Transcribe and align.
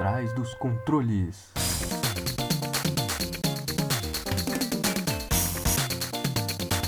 trás 0.00 0.32
dos 0.32 0.54
controles. 0.54 1.52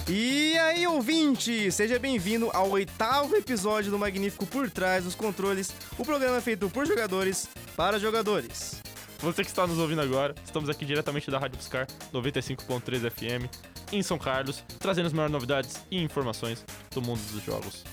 E 0.09 0.57
aí, 0.57 0.87
ouvinte! 0.87 1.71
Seja 1.71 1.99
bem-vindo 1.99 2.49
ao 2.55 2.71
oitavo 2.71 3.37
episódio 3.37 3.91
do 3.91 3.99
Magnífico 3.99 4.47
Por 4.47 4.71
Trás 4.71 5.05
dos 5.05 5.15
Controles, 5.15 5.75
o 5.99 6.07
programa 6.07 6.41
feito 6.41 6.71
por 6.71 6.87
jogadores 6.87 7.47
para 7.77 7.99
jogadores. 7.99 8.81
Você 9.19 9.45
que 9.45 9.51
está 9.51 9.67
nos 9.67 9.77
ouvindo 9.77 10.01
agora, 10.01 10.35
estamos 10.43 10.71
aqui 10.71 10.87
diretamente 10.87 11.31
da 11.31 11.39
Rádio 11.39 11.59
Piscar 11.59 11.87
95.3 12.15 13.11
FM, 13.11 13.93
em 13.93 14.03
São 14.03 14.17
Carlos, 14.17 14.65
trazendo 14.79 15.09
as 15.09 15.13
maiores 15.13 15.33
novidades 15.35 15.85
e 15.91 16.03
informações 16.03 16.65
do 16.91 17.03
mundo 17.03 17.21
dos 17.31 17.45
jogos 17.45 17.85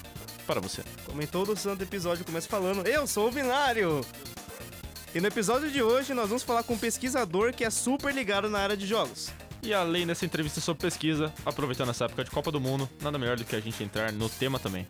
para 0.48 0.62
você. 0.62 0.82
Como 1.06 1.22
em 1.22 1.28
todo 1.28 1.58
santo 1.58 1.84
episódio, 1.84 2.24
começa 2.24 2.48
falando: 2.48 2.88
Eu 2.88 3.06
sou 3.06 3.28
o 3.28 3.32
Binário! 3.32 4.00
E 5.14 5.20
no 5.20 5.28
episódio 5.28 5.72
de 5.72 5.82
hoje, 5.82 6.14
nós 6.14 6.28
vamos 6.28 6.44
falar 6.44 6.62
com 6.62 6.76
um 6.76 6.78
pesquisador 6.78 7.52
que 7.52 7.66
é 7.66 7.70
super 7.72 8.14
ligado 8.14 8.48
na 8.48 8.60
área 8.60 8.78
de 8.78 8.86
jogos. 8.86 9.32
E 9.64 9.74
além 9.74 10.06
dessa 10.06 10.24
entrevista 10.24 10.62
sobre 10.62 10.84
pesquisa, 10.84 11.34
aproveitando 11.44 11.90
essa 11.90 12.06
época 12.06 12.24
de 12.24 12.30
Copa 12.30 12.52
do 12.52 12.60
Mundo, 12.60 12.88
nada 13.02 13.18
melhor 13.18 13.36
do 13.36 13.44
que 13.44 13.56
a 13.56 13.60
gente 13.60 13.84
entrar 13.84 14.12
no 14.12 14.30
tema 14.30 14.60
também. 14.60 14.88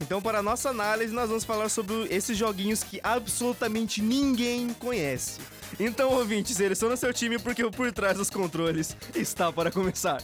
Então, 0.00 0.22
para 0.22 0.38
a 0.38 0.42
nossa 0.42 0.70
análise, 0.70 1.12
nós 1.12 1.28
vamos 1.28 1.44
falar 1.44 1.68
sobre 1.68 2.06
esses 2.10 2.38
joguinhos 2.38 2.84
que 2.84 3.00
absolutamente 3.02 4.00
ninguém 4.00 4.72
conhece. 4.74 5.40
Então, 5.78 6.12
ouvinte, 6.12 6.54
seleciona 6.54 6.96
seu 6.96 7.12
time 7.12 7.38
porque 7.38 7.64
o 7.64 7.70
Por 7.72 7.92
Trás 7.92 8.16
dos 8.16 8.30
Controles 8.30 8.96
está 9.14 9.52
para 9.52 9.70
começar. 9.70 10.22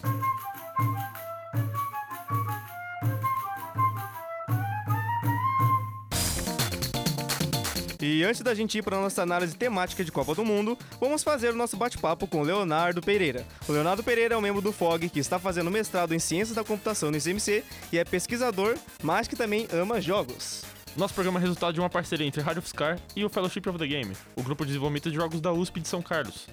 E 8.17 8.25
antes 8.25 8.41
da 8.41 8.55
gente 8.55 8.79
ir 8.79 8.83
para 8.83 8.97
a 8.97 9.01
nossa 9.03 9.23
análise 9.23 9.55
temática 9.55 10.03
de 10.03 10.11
Copa 10.11 10.35
do 10.35 10.43
Mundo, 10.43 10.79
vamos 10.99 11.23
fazer 11.23 11.51
o 11.51 11.55
nosso 11.55 11.77
bate-papo 11.77 12.27
com 12.27 12.41
o 12.41 12.43
Leonardo 12.43 13.03
Pereira. 13.03 13.45
O 13.69 13.73
Leonardo 13.73 14.03
Pereira 14.03 14.35
é 14.35 14.39
um 14.39 14.41
membro 14.41 14.63
do 14.63 14.73
FOG 14.73 15.11
que 15.11 15.19
está 15.19 15.39
fazendo 15.39 15.71
mestrado 15.71 16.15
em 16.15 16.19
Ciências 16.19 16.57
da 16.57 16.65
Computação 16.65 17.11
no 17.11 17.19
ICMC 17.19 17.63
e 17.93 17.99
é 17.99 18.05
pesquisador, 18.07 18.75
mas 19.03 19.29
que 19.29 19.37
também 19.37 19.69
ama 19.71 20.01
jogos. 20.01 20.63
Nosso 20.97 21.13
programa 21.13 21.39
é 21.39 21.43
resultado 21.43 21.75
de 21.75 21.81
uma 21.81 21.91
parceria 21.91 22.27
entre 22.27 22.41
a 22.41 22.45
Rádio 22.45 22.63
Fiscar 22.63 22.99
e 23.15 23.23
o 23.23 23.29
Fellowship 23.29 23.69
of 23.69 23.79
the 23.79 23.87
Game, 23.87 24.17
o 24.35 24.43
grupo 24.43 24.65
de 24.65 24.69
desenvolvimento 24.69 25.11
de 25.11 25.17
jogos 25.17 25.39
da 25.39 25.53
USP 25.53 25.81
de 25.81 25.89
São 25.89 26.01
Carlos. 26.01 26.47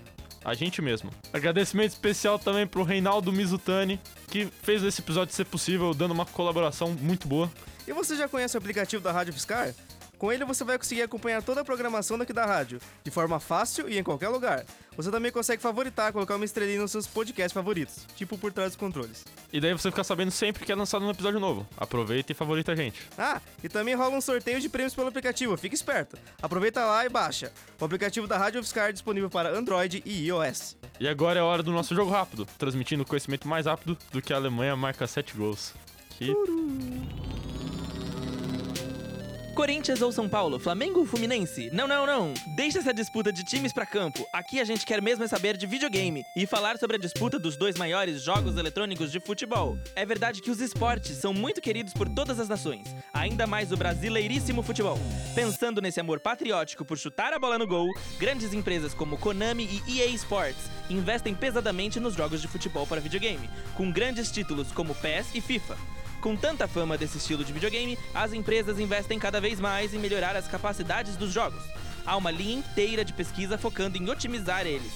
A 0.43 0.53
gente 0.53 0.81
mesmo. 0.81 1.11
Agradecimento 1.31 1.91
especial 1.91 2.37
também 2.37 2.67
pro 2.67 2.83
Reinaldo 2.83 3.31
Mizutani, 3.31 4.01
que 4.27 4.49
fez 4.61 4.83
esse 4.83 4.99
episódio 4.99 5.33
ser 5.33 5.45
possível, 5.45 5.93
dando 5.93 6.11
uma 6.11 6.25
colaboração 6.25 6.89
muito 6.89 7.25
boa. 7.25 7.49
E 7.87 7.93
você 7.93 8.17
já 8.17 8.27
conhece 8.27 8.57
o 8.57 8.59
aplicativo 8.59 9.01
da 9.01 9.13
Rádio 9.13 9.33
Fiscar? 9.33 9.73
Com 10.23 10.31
ele 10.31 10.45
você 10.45 10.63
vai 10.63 10.77
conseguir 10.77 11.01
acompanhar 11.01 11.43
toda 11.43 11.59
a 11.59 11.65
programação 11.65 12.17
daqui 12.17 12.31
da 12.31 12.45
rádio, 12.45 12.79
de 13.03 13.11
forma 13.11 13.41
fácil 13.41 13.89
e 13.89 13.97
em 13.97 14.03
qualquer 14.03 14.29
lugar. 14.29 14.63
Você 14.95 15.11
também 15.11 15.29
consegue 15.33 15.61
favoritar, 15.61 16.13
colocar 16.13 16.37
uma 16.37 16.45
estrelinha 16.45 16.79
nos 16.79 16.91
seus 16.91 17.05
podcasts 17.05 17.51
favoritos, 17.51 18.07
tipo 18.15 18.37
por 18.37 18.53
trás 18.53 18.69
dos 18.69 18.77
controles. 18.77 19.25
E 19.51 19.59
daí 19.59 19.73
você 19.73 19.91
fica 19.91 20.01
sabendo 20.01 20.31
sempre 20.31 20.63
que 20.63 20.71
é 20.71 20.75
lançado 20.75 21.03
um 21.03 21.09
episódio 21.09 21.41
novo. 21.41 21.67
Aproveita 21.75 22.31
e 22.31 22.35
favorita 22.35 22.71
a 22.71 22.75
gente. 22.77 23.01
Ah, 23.17 23.41
e 23.61 23.67
também 23.67 23.95
rola 23.95 24.15
um 24.15 24.21
sorteio 24.21 24.61
de 24.61 24.69
prêmios 24.69 24.95
pelo 24.95 25.09
aplicativo, 25.09 25.57
fica 25.57 25.75
esperto. 25.75 26.17
Aproveita 26.41 26.85
lá 26.85 27.05
e 27.05 27.09
baixa. 27.09 27.51
O 27.77 27.83
aplicativo 27.83 28.25
da 28.25 28.37
Rádio 28.37 28.63
Fiscar 28.63 28.91
é 28.91 28.93
disponível 28.93 29.29
para 29.29 29.49
Android 29.49 30.01
e 30.05 30.27
iOS. 30.27 30.77
E 31.01 31.07
agora 31.09 31.39
é 31.39 31.41
a 31.41 31.45
hora 31.45 31.61
do 31.61 31.73
nosso 31.73 31.93
jogo 31.93 32.09
rápido, 32.09 32.47
transmitindo 32.57 33.03
conhecimento 33.03 33.45
mais 33.45 33.65
rápido 33.65 33.97
do 34.09 34.21
que 34.21 34.31
a 34.31 34.37
Alemanha 34.37 34.73
marca 34.73 35.05
7 35.05 35.35
gols. 35.35 35.73
Que... 36.11 36.33
Corinthians 39.53 40.01
ou 40.01 40.11
São 40.11 40.27
Paulo, 40.27 40.57
Flamengo 40.57 41.01
ou 41.01 41.05
Fluminense? 41.05 41.69
Não, 41.71 41.87
não, 41.87 42.07
não. 42.07 42.33
Deixa 42.55 42.79
essa 42.79 42.91
disputa 42.93 43.31
de 43.31 43.43
times 43.43 43.71
pra 43.71 43.85
campo. 43.85 44.27
Aqui 44.33 44.59
a 44.59 44.63
gente 44.63 44.83
quer 44.83 44.99
mesmo 44.99 45.23
é 45.23 45.27
saber 45.27 45.55
de 45.55 45.67
videogame 45.67 46.25
e 46.35 46.47
falar 46.47 46.79
sobre 46.79 46.95
a 46.95 46.99
disputa 46.99 47.37
dos 47.37 47.55
dois 47.55 47.77
maiores 47.77 48.21
jogos 48.23 48.57
eletrônicos 48.57 49.11
de 49.11 49.19
futebol. 49.19 49.77
É 49.95 50.05
verdade 50.05 50.41
que 50.41 50.49
os 50.49 50.59
esportes 50.59 51.17
são 51.17 51.33
muito 51.33 51.61
queridos 51.61 51.93
por 51.93 52.09
todas 52.09 52.39
as 52.39 52.49
nações, 52.49 52.95
ainda 53.13 53.45
mais 53.45 53.71
o 53.71 53.77
brasileiríssimo 53.77 54.63
futebol. 54.63 54.97
Pensando 55.35 55.81
nesse 55.81 55.99
amor 55.99 56.19
patriótico 56.19 56.83
por 56.83 56.97
chutar 56.97 57.31
a 57.31 57.39
bola 57.39 57.59
no 57.59 57.67
gol, 57.67 57.87
grandes 58.17 58.53
empresas 58.53 58.93
como 58.95 59.19
Konami 59.19 59.81
e 59.87 60.01
EA 60.01 60.07
Sports 60.07 60.71
investem 60.89 61.35
pesadamente 61.35 61.99
nos 61.99 62.15
jogos 62.15 62.41
de 62.41 62.47
futebol 62.47 62.87
para 62.87 62.99
videogame, 62.99 63.47
com 63.75 63.91
grandes 63.91 64.31
títulos 64.31 64.71
como 64.71 64.95
PES 64.95 65.35
e 65.35 65.41
FIFA. 65.41 65.77
Com 66.23 66.37
tanta 66.37 66.69
fama 66.69 66.97
desse 66.97 67.17
estilo 67.17 67.43
de 67.43 67.51
videogame, 67.51 67.99
as 68.15 68.31
empresas 68.31 68.79
investem 68.79 69.19
cada 69.19 69.41
vez 69.41 69.59
mais 69.59 69.93
em 69.93 69.99
melhorar 69.99 70.37
as 70.37 70.47
capacidades 70.47 71.17
dos 71.17 71.33
jogos. 71.33 71.61
Há 72.05 72.15
uma 72.15 72.31
linha 72.31 72.59
inteira 72.59 73.03
de 73.03 73.11
pesquisa 73.11 73.57
focando 73.57 73.97
em 73.97 74.09
otimizar 74.09 74.65
eles. 74.65 74.93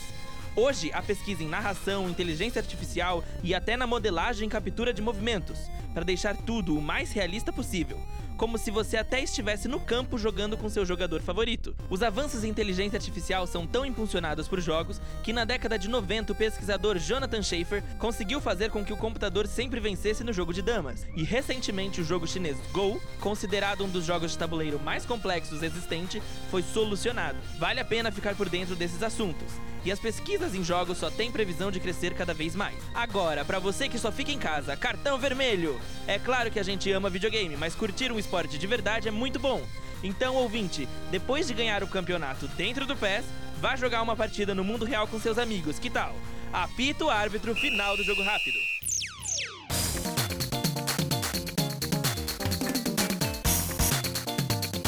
Hoje, 0.55 0.89
a 0.93 1.01
pesquisa 1.01 1.43
em 1.43 1.49
narração, 1.49 2.09
inteligência 2.09 2.61
artificial 2.61 3.25
e 3.43 3.53
até 3.53 3.75
na 3.75 3.85
modelagem 3.85 4.47
e 4.47 4.49
captura 4.49 4.93
de 4.93 5.01
movimentos, 5.01 5.59
para 5.93 6.05
deixar 6.05 6.33
tudo 6.33 6.77
o 6.77 6.81
mais 6.81 7.11
realista 7.11 7.51
possível, 7.51 7.99
como 8.37 8.57
se 8.57 8.69
você 8.69 8.95
até 8.95 9.21
estivesse 9.21 9.67
no 9.67 9.79
campo 9.79 10.17
jogando 10.17 10.55
com 10.55 10.69
seu 10.69 10.85
jogador 10.85 11.21
favorito. 11.21 11.75
Os 11.89 12.03
avanços 12.03 12.43
em 12.43 12.49
inteligência 12.49 12.97
artificial 12.97 13.47
são 13.47 13.65
tão 13.65 13.85
impulsionados 13.85 14.47
por 14.47 14.61
jogos 14.61 15.01
que 15.23 15.33
na 15.33 15.43
década 15.43 15.77
de 15.77 15.89
90 15.89 16.31
o 16.31 16.35
pesquisador 16.35 16.97
Jonathan 16.99 17.41
Schaefer 17.41 17.83
conseguiu 17.97 18.39
fazer 18.39 18.69
com 18.69 18.85
que 18.85 18.93
o 18.93 18.97
computador 18.97 19.47
sempre 19.47 19.79
vencesse 19.79 20.23
no 20.23 20.31
jogo 20.31 20.53
de 20.53 20.61
damas. 20.61 21.05
E 21.15 21.23
recentemente 21.23 21.99
o 21.99 22.05
jogo 22.05 22.27
chinês 22.27 22.57
Go, 22.71 23.01
considerado 23.19 23.83
um 23.83 23.89
dos 23.89 24.05
jogos 24.05 24.31
de 24.31 24.37
tabuleiro 24.37 24.79
mais 24.79 25.05
complexos 25.05 25.63
existente, 25.63 26.21
foi 26.51 26.61
solucionado. 26.61 27.37
Vale 27.57 27.79
a 27.79 27.85
pena 27.85 28.11
ficar 28.11 28.35
por 28.35 28.47
dentro 28.47 28.75
desses 28.75 29.01
assuntos. 29.01 29.51
E 29.87 29.91
as 29.91 29.99
pesquisas 29.99 30.53
em 30.53 30.63
jogos 30.63 30.97
só 30.97 31.09
têm 31.09 31.31
previsão 31.31 31.71
de 31.71 31.79
crescer 31.79 32.13
cada 32.13 32.33
vez 32.33 32.55
mais. 32.55 32.75
Agora, 32.93 33.45
para 33.45 33.57
você 33.57 33.87
que 33.87 33.97
só 33.97 34.11
fica 34.11 34.31
em 34.31 34.37
casa, 34.37 34.75
cartão 34.75 35.17
vermelho. 35.17 35.79
É 36.05 36.19
claro 36.19 36.51
que 36.51 36.59
a 36.59 36.63
gente 36.63 36.91
ama 36.91 37.09
videogame, 37.09 37.55
mas 37.55 37.73
curtir 37.73 38.11
um 38.11 38.19
esporte 38.27 38.57
de 38.57 38.67
verdade 38.67 39.07
é 39.07 39.11
muito 39.11 39.39
bom. 39.39 39.63
Então, 40.03 40.35
ouvinte, 40.35 40.87
depois 41.09 41.47
de 41.47 41.53
ganhar 41.53 41.81
o 41.81 41.87
campeonato 41.87 42.45
dentro 42.49 42.85
do 42.85 42.95
PES, 42.95 43.25
vá 43.59 43.75
jogar 43.77 44.01
uma 44.01 44.17
partida 44.17 44.53
no 44.53 44.65
mundo 44.65 44.83
real 44.83 45.07
com 45.07 45.19
seus 45.19 45.37
amigos, 45.37 45.79
que 45.79 45.89
tal? 45.89 46.13
Apita 46.51 47.05
o 47.05 47.09
árbitro 47.09 47.55
final 47.55 47.95
do 47.95 48.03
jogo 48.03 48.21
rápido. 48.21 48.76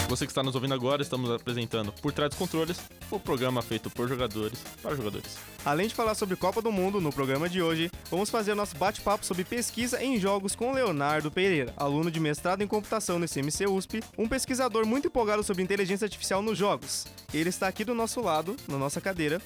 Você 0.10 0.26
que 0.26 0.32
está 0.32 0.42
nos 0.42 0.56
ouvindo 0.56 0.74
agora, 0.74 1.04
estamos 1.04 1.30
apresentando 1.30 1.94
Por 1.94 2.12
Trás 2.12 2.32
dos 2.32 2.40
Controles, 2.40 2.80
o 3.12 3.20
programa 3.20 3.62
feito 3.62 3.92
por 3.92 4.10
jogadores 4.10 4.58
para 4.82 4.96
jogadores. 4.96 5.38
Além 5.64 5.88
de 5.88 5.94
falar 5.94 6.16
sobre 6.16 6.36
Copa 6.36 6.64
do 6.64 6.72
Mundo 6.72 7.00
no 7.00 7.14
programa 7.14 7.48
de 7.48 7.62
hoje, 7.62 7.92
vamos 8.10 8.28
fazer 8.28 8.54
o 8.54 8.56
nosso 8.56 8.76
bate-papo 8.76 9.24
sobre 9.24 9.44
pesquisa 9.44 10.04
em 10.04 10.20
jogos 10.20 10.56
com 10.56 10.74
Leonardo 10.74 11.30
Pereira, 11.30 11.72
aluno 11.78 12.10
de 12.10 12.20
mestrado 12.20 12.64
em 12.64 12.68
computação 12.68 13.20
no 13.20 13.30
CMC 13.30 13.68
USP, 13.68 14.04
um 14.18 14.28
pesquisador 14.28 14.84
muito 14.84 15.10
empolgado 15.10 15.44
sobre 15.44 15.62
inteligência 15.62 16.06
artificial 16.06 16.42
nos 16.42 16.58
jogos. 16.58 17.06
Ele 17.32 17.50
está 17.50 17.68
aqui 17.68 17.86
do 17.86 17.94
nosso 17.94 18.20
lado, 18.20 18.58
na 18.68 18.80
nossa 18.80 19.00
cadeira. 19.00 19.40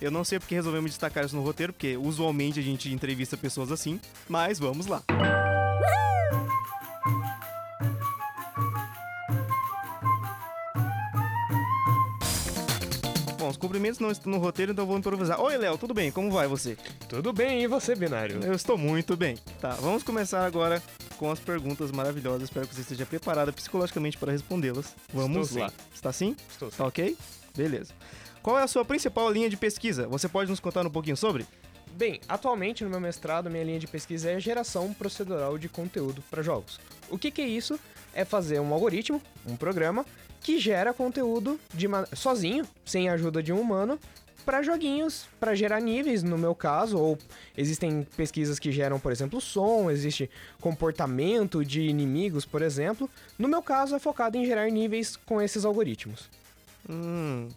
Eu 0.00 0.10
não 0.10 0.24
sei 0.24 0.38
porque 0.38 0.54
resolvemos 0.54 0.92
destacar 0.92 1.26
isso 1.26 1.36
no 1.36 1.42
roteiro, 1.42 1.74
porque 1.74 1.94
usualmente 1.94 2.58
a 2.58 2.62
gente 2.62 2.90
entrevista 2.90 3.36
pessoas 3.36 3.70
assim, 3.70 4.00
mas 4.30 4.58
vamos 4.58 4.86
lá. 4.86 5.02
Bom, 13.46 13.50
os 13.50 13.56
cumprimentos 13.56 14.00
não 14.00 14.10
estão 14.10 14.32
no 14.32 14.38
roteiro, 14.38 14.72
então 14.72 14.82
eu 14.82 14.88
vou 14.88 14.98
improvisar. 14.98 15.40
Oi, 15.40 15.56
Léo, 15.56 15.78
tudo 15.78 15.94
bem? 15.94 16.10
Como 16.10 16.32
vai 16.32 16.48
você? 16.48 16.76
Tudo 17.08 17.32
bem, 17.32 17.62
e 17.62 17.68
você, 17.68 17.94
Binário? 17.94 18.42
Eu 18.42 18.54
estou 18.54 18.76
muito 18.76 19.16
bem. 19.16 19.36
Tá, 19.60 19.70
vamos 19.74 20.02
começar 20.02 20.44
agora 20.44 20.82
com 21.16 21.30
as 21.30 21.38
perguntas 21.38 21.92
maravilhosas. 21.92 22.42
Espero 22.48 22.66
que 22.66 22.74
você 22.74 22.80
esteja 22.80 23.06
preparada 23.06 23.52
psicologicamente 23.52 24.18
para 24.18 24.32
respondê-las. 24.32 24.96
Vamos 25.14 25.50
Estou 25.50 25.62
lá. 25.62 25.68
sim. 25.68 25.74
Está 25.94 26.12
sim? 26.12 26.36
Estou 26.50 26.72
sim. 26.72 26.76
Tá 26.76 26.86
ok? 26.86 27.16
Beleza. 27.56 27.94
Qual 28.42 28.58
é 28.58 28.64
a 28.64 28.66
sua 28.66 28.84
principal 28.84 29.30
linha 29.30 29.48
de 29.48 29.56
pesquisa? 29.56 30.08
Você 30.08 30.28
pode 30.28 30.50
nos 30.50 30.58
contar 30.58 30.84
um 30.84 30.90
pouquinho 30.90 31.16
sobre? 31.16 31.46
Bem, 31.92 32.20
atualmente 32.28 32.82
no 32.82 32.90
meu 32.90 33.00
mestrado, 33.00 33.48
minha 33.48 33.62
linha 33.62 33.78
de 33.78 33.86
pesquisa 33.86 34.28
é 34.28 34.40
geração 34.40 34.92
procedural 34.92 35.56
de 35.56 35.68
conteúdo 35.68 36.20
para 36.28 36.42
jogos. 36.42 36.80
O 37.08 37.16
que, 37.16 37.30
que 37.30 37.42
é 37.42 37.46
isso? 37.46 37.78
É 38.12 38.24
fazer 38.24 38.58
um 38.58 38.74
algoritmo, 38.74 39.22
um 39.46 39.54
programa, 39.56 40.04
que 40.46 40.60
gera 40.60 40.94
conteúdo 40.94 41.58
de 41.74 41.88
sozinho, 42.14 42.64
sem 42.84 43.08
a 43.08 43.14
ajuda 43.14 43.42
de 43.42 43.52
um 43.52 43.60
humano, 43.60 43.98
para 44.44 44.62
joguinhos, 44.62 45.26
para 45.40 45.56
gerar 45.56 45.80
níveis, 45.80 46.22
no 46.22 46.38
meu 46.38 46.54
caso, 46.54 46.96
ou 46.96 47.18
existem 47.56 48.06
pesquisas 48.16 48.56
que 48.56 48.70
geram, 48.70 49.00
por 49.00 49.10
exemplo, 49.10 49.40
som, 49.40 49.90
existe 49.90 50.30
comportamento 50.60 51.64
de 51.64 51.82
inimigos, 51.82 52.46
por 52.46 52.62
exemplo. 52.62 53.10
No 53.36 53.48
meu 53.48 53.60
caso, 53.60 53.96
é 53.96 53.98
focado 53.98 54.36
em 54.36 54.46
gerar 54.46 54.70
níveis 54.70 55.16
com 55.16 55.42
esses 55.42 55.64
algoritmos. 55.64 56.30
Hum. 56.88 57.48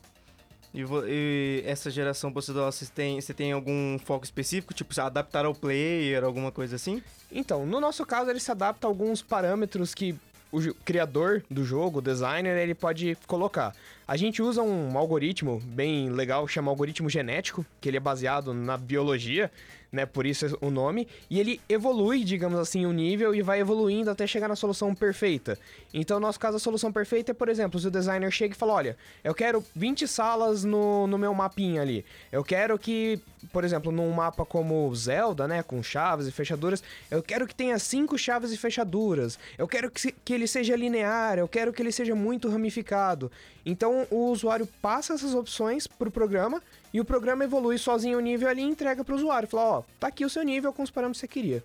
E, 0.73 0.83
e 1.07 1.63
essa 1.67 1.91
geração 1.91 2.33
procedural, 2.33 2.71
você 2.71 2.87
tem, 2.87 3.21
você 3.21 3.35
tem 3.35 3.51
algum 3.51 3.99
foco 3.99 4.25
específico? 4.25 4.73
Tipo, 4.73 4.95
se 4.95 5.01
adaptar 5.01 5.45
ao 5.45 5.53
player, 5.53 6.23
alguma 6.23 6.51
coisa 6.51 6.75
assim? 6.75 7.03
Então, 7.31 7.67
no 7.67 7.79
nosso 7.79 8.03
caso, 8.03 8.31
ele 8.31 8.39
se 8.39 8.49
adapta 8.49 8.87
a 8.87 8.89
alguns 8.89 9.21
parâmetros 9.21 9.93
que 9.93 10.17
o 10.51 10.73
criador 10.83 11.43
do 11.49 11.63
jogo, 11.63 11.99
o 11.99 12.01
designer, 12.01 12.57
ele 12.57 12.73
pode 12.73 13.17
colocar. 13.27 13.75
A 14.07 14.17
gente 14.17 14.41
usa 14.41 14.61
um 14.61 14.97
algoritmo 14.97 15.61
bem 15.63 16.09
legal, 16.09 16.47
chama 16.47 16.71
algoritmo 16.71 17.09
genético, 17.09 17.65
que 17.79 17.87
ele 17.87 17.97
é 17.97 17.99
baseado 17.99 18.53
na 18.53 18.77
biologia, 18.77 19.51
né? 19.91 20.05
Por 20.05 20.25
isso 20.25 20.57
o 20.61 20.69
nome. 20.69 21.07
E 21.29 21.39
ele 21.39 21.59
evolui, 21.67 22.23
digamos 22.23 22.59
assim, 22.59 22.85
o 22.85 22.91
nível 22.91 23.33
e 23.33 23.41
vai 23.41 23.59
evoluindo 23.59 24.09
até 24.09 24.27
chegar 24.27 24.47
na 24.47 24.55
solução 24.55 24.93
perfeita. 24.93 25.57
Então, 25.93 26.19
no 26.19 26.27
nosso 26.27 26.39
caso, 26.39 26.57
a 26.57 26.59
solução 26.59 26.91
perfeita 26.91 27.31
é, 27.31 27.33
por 27.33 27.49
exemplo, 27.49 27.79
se 27.79 27.87
o 27.87 27.91
designer 27.91 28.31
chega 28.31 28.53
e 28.53 28.57
fala: 28.57 28.73
olha, 28.73 28.97
eu 29.23 29.33
quero 29.33 29.63
20 29.75 30.07
salas 30.07 30.63
no, 30.63 31.07
no 31.07 31.17
meu 31.17 31.33
mapinha 31.33 31.81
ali. 31.81 32.05
Eu 32.31 32.43
quero 32.43 32.77
que, 32.77 33.19
por 33.51 33.63
exemplo, 33.63 33.91
num 33.91 34.11
mapa 34.11 34.45
como 34.45 34.93
Zelda, 34.95 35.47
né? 35.47 35.63
Com 35.63 35.81
chaves 35.81 36.27
e 36.27 36.31
fechaduras, 36.31 36.83
eu 37.09 37.23
quero 37.23 37.47
que 37.47 37.55
tenha 37.55 37.77
cinco 37.79 38.17
chaves 38.17 38.51
e 38.51 38.57
fechaduras. 38.57 39.39
Eu 39.57 39.67
quero 39.67 39.89
que, 39.89 40.11
que 40.11 40.33
ele 40.33 40.47
seja 40.47 40.75
linear, 40.75 41.37
eu 41.39 41.47
quero 41.47 41.73
que 41.73 41.81
ele 41.81 41.91
seja 41.91 42.15
muito 42.15 42.49
ramificado. 42.49 43.31
Então 43.65 44.07
o 44.09 44.31
usuário 44.31 44.67
passa 44.81 45.13
essas 45.13 45.33
opções 45.33 45.85
pro 45.85 46.09
programa 46.09 46.61
e 46.93 46.99
o 46.99 47.05
programa 47.05 47.43
evolui 47.43 47.77
sozinho 47.77 48.17
o 48.17 48.21
nível 48.21 48.49
ali 48.49 48.61
e 48.61 48.65
entrega 48.65 49.03
pro 49.03 49.15
usuário. 49.15 49.47
Fala, 49.47 49.79
ó, 49.79 49.83
tá 49.99 50.07
aqui 50.07 50.25
o 50.25 50.29
seu 50.29 50.43
nível 50.43 50.73
com 50.73 50.83
os 50.83 50.91
parâmetros 50.91 51.21
que 51.21 51.27
você 51.27 51.31
queria. 51.31 51.63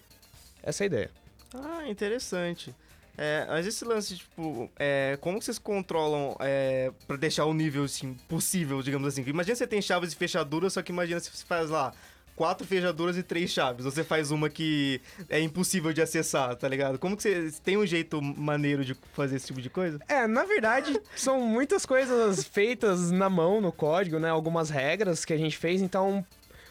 Essa 0.63 0.83
é 0.83 0.85
a 0.85 0.87
ideia. 0.87 1.11
Ah, 1.55 1.89
interessante. 1.89 2.75
É, 3.17 3.47
mas 3.49 3.67
esse 3.67 3.85
lance, 3.85 4.17
tipo, 4.17 4.69
é, 4.77 5.17
como 5.21 5.41
vocês 5.41 5.59
controlam 5.59 6.37
é, 6.41 6.91
pra 7.07 7.17
deixar 7.17 7.45
o 7.45 7.55
nível, 7.55 7.85
assim, 7.85 8.15
possível, 8.29 8.83
digamos 8.83 9.07
assim? 9.07 9.23
Imagina 9.25 9.55
você 9.55 9.67
tem 9.67 9.81
chaves 9.81 10.13
e 10.13 10.17
fechaduras, 10.17 10.73
só 10.73 10.83
que 10.83 10.91
imagina 10.91 11.21
se 11.21 11.31
você 11.31 11.45
faz 11.45 11.71
lá 11.71 11.93
quatro 12.37 12.67
fechaduras 12.67 13.17
e 13.17 13.23
três 13.23 13.51
chaves. 13.51 13.85
Você 13.85 14.03
faz 14.03 14.31
uma 14.31 14.49
que 14.49 15.01
é 15.29 15.41
impossível 15.41 15.93
de 15.93 16.03
acessar, 16.03 16.55
tá 16.57 16.69
ligado? 16.69 16.99
Como 16.99 17.17
que 17.17 17.23
você 17.23 17.53
tem 17.63 17.77
um 17.77 17.87
jeito 17.87 18.21
maneiro 18.21 18.85
de 18.85 18.95
fazer 19.13 19.37
esse 19.37 19.47
tipo 19.47 19.61
de 19.61 19.71
coisa? 19.71 19.99
É, 20.09 20.27
na 20.27 20.45
verdade, 20.45 21.01
são 21.17 21.41
muitas 21.41 21.87
coisas 21.87 22.45
feitas 22.45 23.11
na 23.11 23.29
mão, 23.29 23.61
no 23.61 23.73
código, 23.73 24.19
né? 24.19 24.29
Algumas 24.29 24.71
regras 24.71 25.25
que 25.25 25.33
a 25.33 25.39
gente 25.39 25.57
fez. 25.57 25.81
Então, 25.81 26.25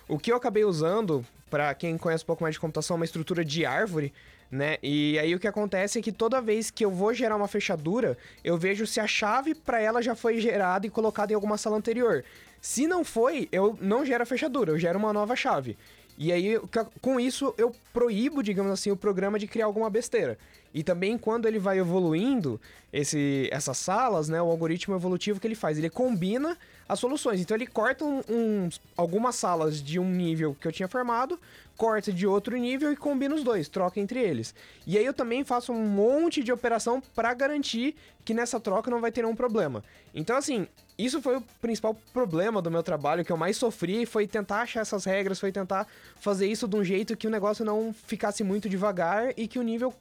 o 0.07 0.18
que 0.18 0.31
eu 0.31 0.36
acabei 0.36 0.65
usando, 0.65 1.25
pra 1.50 1.74
quem 1.74 1.98
conhece 1.98 2.24
um 2.24 2.27
pouco 2.27 2.44
mais 2.44 2.56
de 2.56 2.59
computação, 2.59 2.95
é 2.95 3.00
uma 3.00 3.06
estrutura 3.06 3.44
de 3.44 3.66
árvore, 3.66 4.13
né? 4.51 4.77
E 4.83 5.18
aí 5.18 5.33
o 5.33 5.39
que 5.39 5.48
acontece 5.48 5.98
é 5.98 6.01
que 6.01 6.12
toda 6.12 6.39
vez 6.42 6.69
que 6.69 6.86
eu 6.86 6.92
vou 6.92 7.13
gerar 7.13 7.36
uma 7.36 7.48
fechadura, 7.48 8.18
eu 8.44 8.57
vejo 8.57 8.86
se 8.86 9.00
a 9.00 9.07
chave 9.07 9.56
pra 9.56 9.81
ela 9.81 10.01
já 10.01 10.13
foi 10.13 10.39
gerada 10.39 10.86
e 10.86 10.89
colocada 10.89 11.31
em 11.31 11.36
alguma 11.36 11.57
sala 11.57 11.77
anterior. 11.77 12.24
Se 12.63 12.88
não 12.88 13.04
foi, 13.04 13.50
eu 13.51 13.77
não 13.81 14.06
gero 14.06 14.24
a 14.24 14.25
fechadura, 14.25 14.71
eu 14.71 14.80
gero 14.80 14.98
uma 14.98 15.12
nova 15.12 15.36
chave. 15.36 15.77
E 16.18 16.31
aí, 16.31 16.57
com 17.01 17.19
isso, 17.19 17.54
eu 17.57 17.75
proíbo, 17.92 18.42
digamos 18.42 18.71
assim, 18.71 18.89
o 18.89 18.95
programa 18.95 19.38
de 19.38 19.48
criar 19.48 19.65
alguma 19.65 19.89
besteira. 19.89 20.38
E 20.74 20.84
também, 20.84 21.18
quando 21.18 21.48
ele 21.48 21.60
vai 21.60 21.78
evoluindo 21.78 22.60
esse, 22.92 23.48
essas 23.52 23.78
salas, 23.78 24.28
né, 24.28 24.42
o 24.42 24.50
algoritmo 24.50 24.96
evolutivo 24.96 25.40
que 25.40 25.46
ele 25.46 25.56
faz, 25.56 25.78
ele 25.78 25.90
combina 25.90 26.58
as 26.90 27.00
soluções. 27.00 27.40
Então, 27.40 27.56
ele 27.56 27.68
corta 27.68 28.04
um- 28.04 28.22
uns, 28.28 28.81
algumas 28.98 29.36
salas 29.36 29.81
de 29.81 30.00
um 30.00 30.10
nível 30.10 30.56
que 30.60 30.68
eu 30.68 30.72
tinha 30.72 30.88
formado, 30.88 31.40
corta 31.78 32.12
de 32.12 32.25
outro 32.25 32.58
nível 32.58 32.92
e 32.92 32.96
combina 32.96 33.36
os 33.36 33.44
dois, 33.44 33.68
troca 33.68 34.00
entre 34.00 34.20
eles. 34.20 34.54
E 34.86 34.98
aí, 34.98 35.06
eu 35.06 35.14
também 35.14 35.44
faço 35.44 35.72
um 35.72 35.86
monte 35.86 36.44
de 36.44 36.52
operação 36.52 37.02
para 37.16 37.34
garantir 37.34 37.96
que 38.26 38.34
nessa 38.34 38.60
troca 38.60 38.90
não 38.90 39.02
vai 39.02 39.12
ter 39.12 39.22
nenhum 39.22 39.36
problema. 39.36 39.84
Então, 40.14 40.36
assim, 40.36 40.68
isso 40.98 41.22
foi 41.22 41.38
o 41.38 41.44
principal 41.62 41.96
problema 42.14 42.62
do 42.62 42.72
meu 42.72 42.81
trabalho, 42.84 43.24
que 43.26 43.31
eu 43.31 43.38
mais 43.38 43.58
sofri, 43.58 44.06
foi 44.06 44.28
tentar 44.28 44.62
achar 44.62 44.81
essas 44.81 45.06
regras, 45.06 45.40
foi 45.40 45.52
tentar 45.52 45.88
fazer 46.19 46.48
isso 46.48 46.68
de 46.68 46.76
um 46.76 46.84
jeito 46.84 47.18
que 47.18 47.28
o 47.28 47.31
negócio 47.31 47.64
não 47.66 47.94
ficasse 48.08 48.44
muito 48.44 48.69
devagar 48.69 49.34
e 49.38 49.48
que 49.48 49.60
o 49.60 49.64
nível 49.64 49.94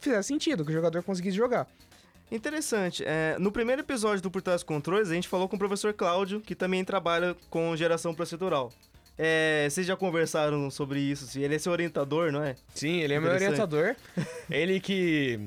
fizesse 0.00 0.28
sentido, 0.28 0.64
que 0.64 0.70
o 0.70 0.74
jogador 0.74 1.02
conseguisse 1.02 1.36
jogar. 1.36 1.66
Interessante. 2.30 3.04
É, 3.06 3.36
no 3.38 3.52
primeiro 3.52 3.82
episódio 3.82 4.22
do 4.22 4.30
Por 4.30 4.42
Trás 4.42 4.60
dos 4.60 4.64
Controles, 4.64 5.10
a 5.10 5.14
gente 5.14 5.28
falou 5.28 5.48
com 5.48 5.56
o 5.56 5.58
professor 5.58 5.92
Cláudio, 5.92 6.40
que 6.40 6.54
também 6.54 6.84
trabalha 6.84 7.36
com 7.50 7.76
geração 7.76 8.14
procedural. 8.14 8.72
É, 9.16 9.68
vocês 9.70 9.86
já 9.86 9.96
conversaram 9.96 10.70
sobre 10.70 11.00
isso? 11.00 11.38
Ele 11.38 11.54
é 11.54 11.58
seu 11.58 11.70
orientador, 11.70 12.32
não 12.32 12.42
é? 12.42 12.56
Sim, 12.74 13.00
ele 13.00 13.14
é 13.14 13.20
meu 13.20 13.30
orientador. 13.30 13.94
ele 14.50 14.80
que 14.80 15.38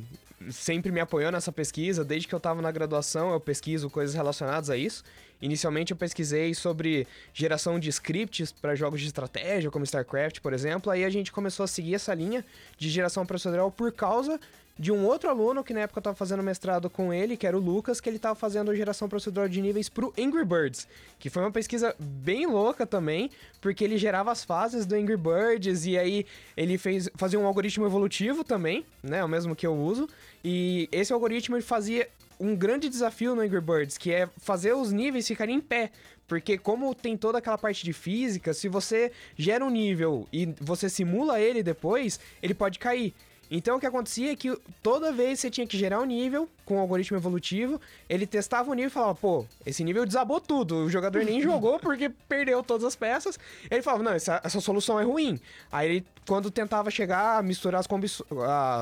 sempre 0.50 0.92
me 0.92 1.00
apoiou 1.00 1.32
nessa 1.32 1.52
pesquisa, 1.52 2.06
desde 2.06 2.28
que 2.28 2.34
eu 2.34 2.38
estava 2.38 2.62
na 2.62 2.72
graduação, 2.72 3.32
eu 3.32 3.40
pesquiso 3.40 3.90
coisas 3.90 4.16
relacionadas 4.16 4.70
a 4.70 4.78
isso. 4.78 5.04
Inicialmente 5.42 5.92
eu 5.92 5.98
pesquisei 5.98 6.54
sobre 6.54 7.08
geração 7.34 7.80
de 7.80 7.90
scripts 7.90 8.52
para 8.52 8.76
jogos 8.76 9.02
de 9.02 9.08
estratégia, 9.08 9.70
como 9.70 9.86
StarCraft, 9.86 10.40
por 10.42 10.54
exemplo. 10.54 10.92
Aí 10.92 11.04
a 11.04 11.10
gente 11.10 11.32
começou 11.32 11.64
a 11.64 11.68
seguir 11.68 11.96
essa 11.96 12.14
linha 12.14 12.44
de 12.78 12.90
geração 12.90 13.26
procedural 13.26 13.72
por 13.72 13.92
causa 13.92 14.40
de 14.80 14.92
um 14.92 15.06
outro 15.06 15.30
aluno 15.30 15.64
que 15.64 15.74
na 15.74 15.82
época 15.82 16.00
estava 16.00 16.16
fazendo 16.16 16.44
mestrado 16.44 16.90
com 16.90 17.12
ele, 17.12 17.36
que 17.36 17.48
era 17.48 17.58
o 17.58 17.60
Lucas, 17.60 18.00
que 18.00 18.10
ele 18.10 18.18
estava 18.18 18.36
fazendo 18.36 18.76
geração 18.76 19.10
procedural 19.10 19.50
de 19.50 19.62
níveis 19.62 19.90
pro 19.90 20.14
Angry 20.18 20.46
Birds, 20.46 20.88
que 21.18 21.30
foi 21.30 21.42
uma 21.42 21.52
pesquisa 21.52 21.96
bem 22.00 22.46
louca 22.46 22.86
também, 22.86 23.32
porque 23.60 23.84
ele 23.84 23.98
gerava 23.98 24.32
as 24.32 24.44
fases 24.44 24.86
do 24.86 24.96
Angry 24.96 25.18
Birds 25.18 25.86
e 25.86 25.98
aí 25.98 26.26
ele 26.56 26.78
fez 26.78 27.10
fazia 27.16 27.40
um 27.40 27.48
algoritmo 27.48 27.86
evolutivo 27.86 28.44
também, 28.44 28.86
né, 29.02 29.24
o 29.24 29.28
mesmo 29.28 29.56
que 29.56 29.66
eu 29.66 29.76
uso, 29.76 30.08
e 30.44 30.88
esse 30.92 31.12
algoritmo 31.12 31.56
ele 31.56 31.64
fazia 31.64 32.08
um 32.40 32.56
grande 32.56 32.90
desafio 32.90 33.36
no 33.36 33.42
Angry 33.42 33.62
Birds, 33.62 33.98
que 33.98 34.12
é 34.12 34.30
fazer 34.38 34.74
os 34.74 34.92
níveis 34.92 35.28
ficarem 35.28 35.56
em 35.56 35.62
pé. 35.62 35.92
Porque 36.28 36.58
como 36.58 36.94
tem 36.94 37.16
toda 37.16 37.38
aquela 37.38 37.58
parte 37.58 37.86
de 37.86 37.94
física, 37.94 38.54
se 38.54 38.68
você 38.68 39.12
gera 39.38 39.64
um 39.64 39.70
nível 39.70 40.28
e 40.32 40.54
você 40.60 40.90
simula 40.90 41.40
ele 41.40 41.64
depois, 41.64 42.20
ele 42.42 42.54
pode 42.54 42.80
cair. 42.80 43.14
Então 43.50 43.78
o 43.78 43.80
que 43.80 43.86
acontecia 43.86 44.34
é 44.34 44.36
que 44.36 44.54
toda 44.84 45.12
vez 45.12 45.40
você 45.40 45.50
tinha 45.50 45.66
que 45.66 45.78
gerar 45.78 46.02
um 46.02 46.06
nível 46.06 46.50
com 46.66 46.76
o 46.76 46.80
algoritmo 46.80 47.18
evolutivo, 47.18 47.80
ele 48.10 48.28
testava 48.28 48.70
o 48.70 48.74
nível 48.74 48.90
e 48.90 48.92
falava, 48.92 49.16
pô, 49.16 49.46
esse 49.66 49.84
nível 49.86 50.06
desabou 50.06 50.42
tudo, 50.42 50.84
o 50.84 50.90
jogador 50.90 51.24
nem 51.24 51.42
jogou 51.42 51.80
porque 51.80 52.10
perdeu 52.28 52.62
todas 52.62 52.84
as 52.84 52.96
peças. 52.96 53.40
Ele 53.72 53.82
falava, 53.82 54.04
não, 54.04 54.12
essa, 54.12 54.42
essa 54.44 54.60
solução 54.60 55.00
é 55.00 55.04
ruim. 55.04 55.40
Aí 55.72 55.90
ele, 55.90 56.06
quando 56.28 56.52
tentava 56.52 56.92
chegar 56.92 57.38
a 57.38 57.42
misturar 57.42 57.80
as, 57.80 57.88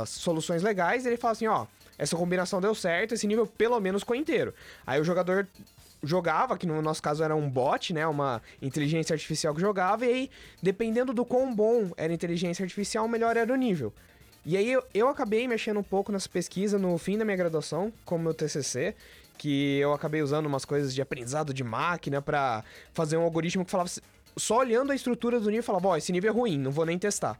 as 0.01 0.09
soluções 0.09 0.63
legais, 0.63 1.05
ele 1.05 1.17
falava 1.17 1.33
assim, 1.33 1.47
ó, 1.47 1.67
essa 1.97 2.15
combinação 2.15 2.59
deu 2.61 2.75
certo, 2.75 3.13
esse 3.13 3.27
nível 3.27 3.45
pelo 3.45 3.79
menos 3.79 4.01
ficou 4.01 4.15
inteiro. 4.15 4.53
Aí 4.85 4.99
o 4.99 5.03
jogador 5.03 5.47
jogava, 6.03 6.57
que 6.57 6.67
no 6.67 6.81
nosso 6.81 7.01
caso 7.01 7.23
era 7.23 7.35
um 7.35 7.49
bot, 7.49 7.93
né, 7.93 8.05
uma 8.05 8.41
inteligência 8.61 9.13
artificial 9.13 9.53
que 9.53 9.61
jogava, 9.61 10.05
e 10.05 10.09
aí, 10.09 10.31
dependendo 10.61 11.13
do 11.13 11.25
quão 11.25 11.53
bom 11.53 11.91
era 11.97 12.11
a 12.11 12.15
inteligência 12.15 12.63
artificial, 12.63 13.07
melhor 13.07 13.35
era 13.37 13.51
o 13.51 13.55
nível. 13.55 13.93
E 14.45 14.55
aí 14.55 14.71
eu, 14.71 14.83
eu 14.93 15.07
acabei 15.07 15.47
mexendo 15.47 15.79
um 15.79 15.83
pouco 15.83 16.11
nessa 16.11 16.29
pesquisa 16.29 16.77
no 16.77 16.97
fim 16.97 17.17
da 17.17 17.25
minha 17.25 17.37
graduação, 17.37 17.91
com 18.05 18.15
o 18.15 18.19
meu 18.19 18.33
TCC, 18.33 18.93
que 19.37 19.77
eu 19.77 19.91
acabei 19.91 20.21
usando 20.21 20.45
umas 20.45 20.63
coisas 20.63 20.93
de 20.93 21.01
aprendizado 21.01 21.53
de 21.53 21.63
máquina 21.63 22.21
pra 22.21 22.63
fazer 22.93 23.17
um 23.17 23.23
algoritmo 23.23 23.65
que 23.65 23.71
falava 23.71 23.89
só 24.37 24.59
olhando 24.59 24.91
a 24.91 24.95
estrutura 24.95 25.39
do 25.39 25.49
nível, 25.49 25.63
falava, 25.63 25.87
ó, 25.89 25.97
esse 25.97 26.11
nível 26.11 26.31
é 26.31 26.33
ruim, 26.33 26.59
não 26.59 26.71
vou 26.71 26.85
nem 26.85 26.99
testar. 26.99 27.39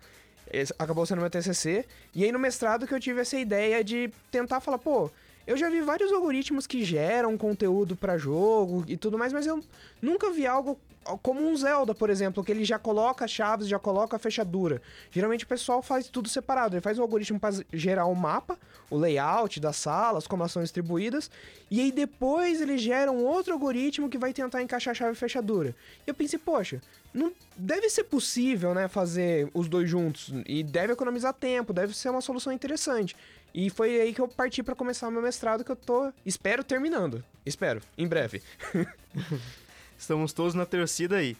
Acabou 0.77 1.05
sendo 1.05 1.21
meu 1.21 1.29
TCC. 1.29 1.85
E 2.13 2.23
aí 2.23 2.31
no 2.31 2.39
mestrado 2.39 2.87
que 2.87 2.93
eu 2.93 2.99
tive 2.99 3.21
essa 3.21 3.37
ideia 3.37 3.83
de 3.83 4.11
tentar 4.31 4.59
falar, 4.59 4.77
pô, 4.77 5.09
eu 5.45 5.55
já 5.55 5.69
vi 5.69 5.81
vários 5.81 6.11
algoritmos 6.11 6.65
que 6.65 6.83
geram 6.83 7.37
conteúdo 7.37 7.95
pra 7.95 8.17
jogo 8.17 8.83
e 8.87 8.97
tudo 8.97 9.17
mais, 9.17 9.31
mas 9.31 9.45
eu 9.45 9.63
nunca 10.01 10.31
vi 10.31 10.47
algo 10.47 10.79
como 11.21 11.47
um 11.47 11.55
Zelda, 11.55 11.93
por 11.93 12.09
exemplo, 12.09 12.43
que 12.43 12.51
ele 12.51 12.65
já 12.65 12.79
coloca 12.79 13.27
chaves, 13.27 13.67
já 13.67 13.77
coloca 13.77 14.15
a 14.15 14.19
fechadura. 14.19 14.81
Geralmente 15.11 15.43
o 15.43 15.47
pessoal 15.47 15.81
faz 15.81 16.07
tudo 16.07 16.27
separado. 16.27 16.75
Ele 16.75 16.81
faz 16.81 16.97
um 16.97 17.03
algoritmo 17.03 17.39
para 17.39 17.63
gerar 17.71 18.05
o 18.05 18.15
mapa, 18.15 18.57
o 18.89 18.97
layout 18.97 19.59
das 19.59 19.75
salas, 19.75 20.25
como 20.25 20.41
elas 20.41 20.51
são 20.51 20.63
distribuídas, 20.63 21.29
e 21.69 21.79
aí 21.79 21.91
depois 21.91 22.59
ele 22.61 22.77
gera 22.77 23.11
um 23.11 23.23
outro 23.23 23.53
algoritmo 23.53 24.09
que 24.09 24.17
vai 24.17 24.33
tentar 24.33 24.61
encaixar 24.61 24.95
chave 24.95 25.13
e 25.13 25.15
fechadura. 25.15 25.75
E 26.05 26.09
eu 26.09 26.13
pensei, 26.13 26.39
poxa, 26.39 26.81
não 27.13 27.31
deve 27.55 27.89
ser 27.89 28.05
possível, 28.05 28.73
né, 28.73 28.87
fazer 28.87 29.49
os 29.53 29.67
dois 29.67 29.89
juntos 29.89 30.33
e 30.45 30.63
deve 30.63 30.93
economizar 30.93 31.33
tempo, 31.33 31.71
deve 31.71 31.95
ser 31.95 32.09
uma 32.09 32.21
solução 32.21 32.51
interessante. 32.51 33.15
E 33.53 33.69
foi 33.69 34.01
aí 34.01 34.13
que 34.13 34.19
eu 34.19 34.27
parti 34.27 34.61
para 34.61 34.75
começar 34.75 35.09
meu 35.09 35.21
mestrado 35.21 35.63
que 35.63 35.71
eu 35.71 35.75
tô, 35.75 36.11
espero 36.25 36.63
terminando. 36.63 37.23
Espero, 37.45 37.81
em 37.97 38.07
breve. 38.07 38.41
Estamos 39.97 40.33
todos 40.33 40.53
na 40.53 40.65
torcida 40.65 41.17
aí. 41.17 41.37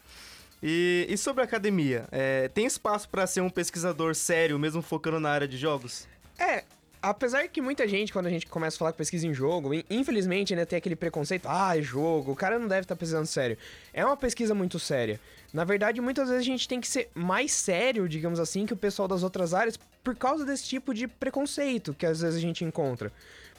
E, 0.64 1.06
e 1.10 1.18
sobre 1.18 1.42
a 1.42 1.46
academia, 1.46 2.06
é, 2.12 2.48
tem 2.48 2.66
espaço 2.66 3.08
para 3.10 3.28
ser 3.28 3.42
um 3.42 3.50
pesquisador 3.50 4.16
sério, 4.16 4.58
mesmo 4.58 4.82
focando 4.82 5.20
na 5.20 5.30
área 5.30 5.48
de 5.48 5.58
jogos? 5.58 6.08
É, 6.40 6.64
apesar 7.02 7.48
que 7.50 7.62
muita 7.62 7.88
gente, 7.88 8.12
quando 8.12 8.26
a 8.28 8.30
gente 8.30 8.48
começa 8.48 8.78
a 8.78 8.80
falar 8.80 8.92
que 8.94 8.98
pesquisa 8.98 9.28
em 9.28 9.34
jogo, 9.34 9.74
in- 9.74 9.84
infelizmente 9.90 10.54
ainda 10.54 10.66
tem 10.66 10.78
aquele 10.78 10.96
preconceito, 10.96 11.48
ah, 11.48 11.78
é 11.78 11.82
jogo, 11.82 12.32
o 12.32 12.36
cara 12.36 12.58
não 12.58 12.68
deve 12.68 12.82
estar 12.82 12.96
pesquisando 12.96 13.28
sério. 13.28 13.58
É 13.94 14.04
uma 14.04 14.18
pesquisa 14.18 14.56
muito 14.56 14.80
séria. 14.80 15.20
Na 15.54 15.64
verdade, 15.64 16.02
muitas 16.02 16.30
vezes 16.30 16.42
a 16.42 16.46
gente 16.46 16.68
tem 16.68 16.82
que 16.82 16.88
ser 16.88 17.10
mais 17.14 17.52
sério, 17.52 18.10
digamos 18.10 18.40
assim, 18.40 18.66
que 18.66 18.74
o 18.74 18.78
pessoal 18.78 19.08
das 19.08 19.22
outras 19.24 19.54
áreas, 19.54 19.78
por 20.04 20.16
causa 20.16 20.46
desse 20.46 20.66
tipo 20.66 20.94
de 20.94 21.08
preconceito 21.08 21.94
que 21.94 22.06
às 22.06 22.22
vezes 22.22 22.38
a 22.38 22.42
gente 22.42 22.64
encontra. 22.64 23.12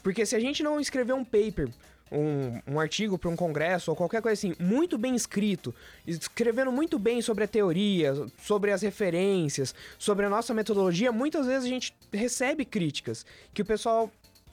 Porque 0.03 0.26
se 0.26 0.35
a 0.35 0.41
gente 0.41 0.62
não 0.62 0.81
escrever 0.81 1.12
um 1.12 1.25
paper 1.25 1.69
um, 2.11 2.61
um 2.75 2.81
artigo 2.81 3.19
para 3.19 3.31
um 3.31 3.37
congresso 3.37 3.91
ou 3.91 3.97
qualquer 3.97 4.23
coisa 4.23 4.35
assim, 4.35 4.55
muito 4.59 4.97
bem 4.97 5.15
escrito, 5.15 5.75
escrevendo 6.07 6.71
muito 6.71 6.99
bem 6.99 7.21
sobre 7.21 7.45
a 7.45 7.49
teoria, 7.49 8.15
sobre 8.43 8.71
as 8.71 8.83
referências, 8.83 9.75
sobre 9.99 10.27
a 10.27 10.31
nossa 10.31 10.55
metodologia, 10.55 11.11
muitas 11.11 11.47
vezes 11.47 11.65
a 11.65 11.69
gente 11.69 11.95
recebe 12.13 12.65
críticas 12.65 13.27
que 13.53 13.63
o 13.63 13.65
pessoal 13.65 14.11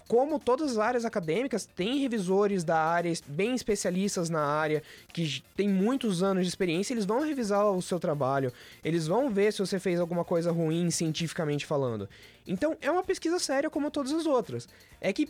como 0.07 0.37
todas 0.37 0.71
as 0.71 0.77
áreas 0.77 1.05
acadêmicas, 1.05 1.65
tem 1.65 1.97
revisores 1.97 2.63
da 2.63 2.77
área, 2.77 3.11
bem 3.25 3.55
especialistas 3.55 4.29
na 4.29 4.41
área, 4.41 4.83
que 5.11 5.43
têm 5.55 5.69
muitos 5.69 6.21
anos 6.21 6.43
de 6.43 6.49
experiência, 6.49 6.93
eles 6.93 7.05
vão 7.05 7.21
revisar 7.21 7.65
o 7.71 7.81
seu 7.81 7.99
trabalho, 7.99 8.51
eles 8.83 9.07
vão 9.07 9.29
ver 9.29 9.53
se 9.53 9.59
você 9.59 9.79
fez 9.79 9.99
alguma 9.99 10.23
coisa 10.23 10.51
ruim 10.51 10.91
cientificamente 10.91 11.65
falando. 11.65 12.07
Então, 12.45 12.77
é 12.81 12.91
uma 12.91 13.03
pesquisa 13.03 13.39
séria 13.39 13.69
como 13.69 13.89
todas 13.89 14.11
as 14.11 14.25
outras. 14.25 14.67
É 14.99 15.13
que 15.13 15.29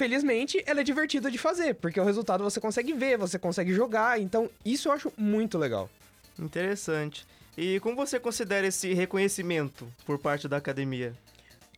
felizmente, 0.00 0.62
ela 0.64 0.80
é 0.80 0.82
divertida 0.82 1.30
de 1.30 1.36
fazer, 1.36 1.74
porque 1.74 2.00
o 2.00 2.04
resultado 2.04 2.42
você 2.42 2.58
consegue 2.58 2.94
ver, 2.94 3.18
você 3.18 3.38
consegue 3.38 3.74
jogar, 3.74 4.18
então 4.18 4.48
isso 4.64 4.88
eu 4.88 4.92
acho 4.92 5.12
muito 5.14 5.58
legal. 5.58 5.90
Interessante. 6.38 7.26
E 7.54 7.78
como 7.80 7.96
você 7.96 8.18
considera 8.18 8.66
esse 8.66 8.94
reconhecimento 8.94 9.86
por 10.06 10.18
parte 10.18 10.48
da 10.48 10.56
academia? 10.56 11.12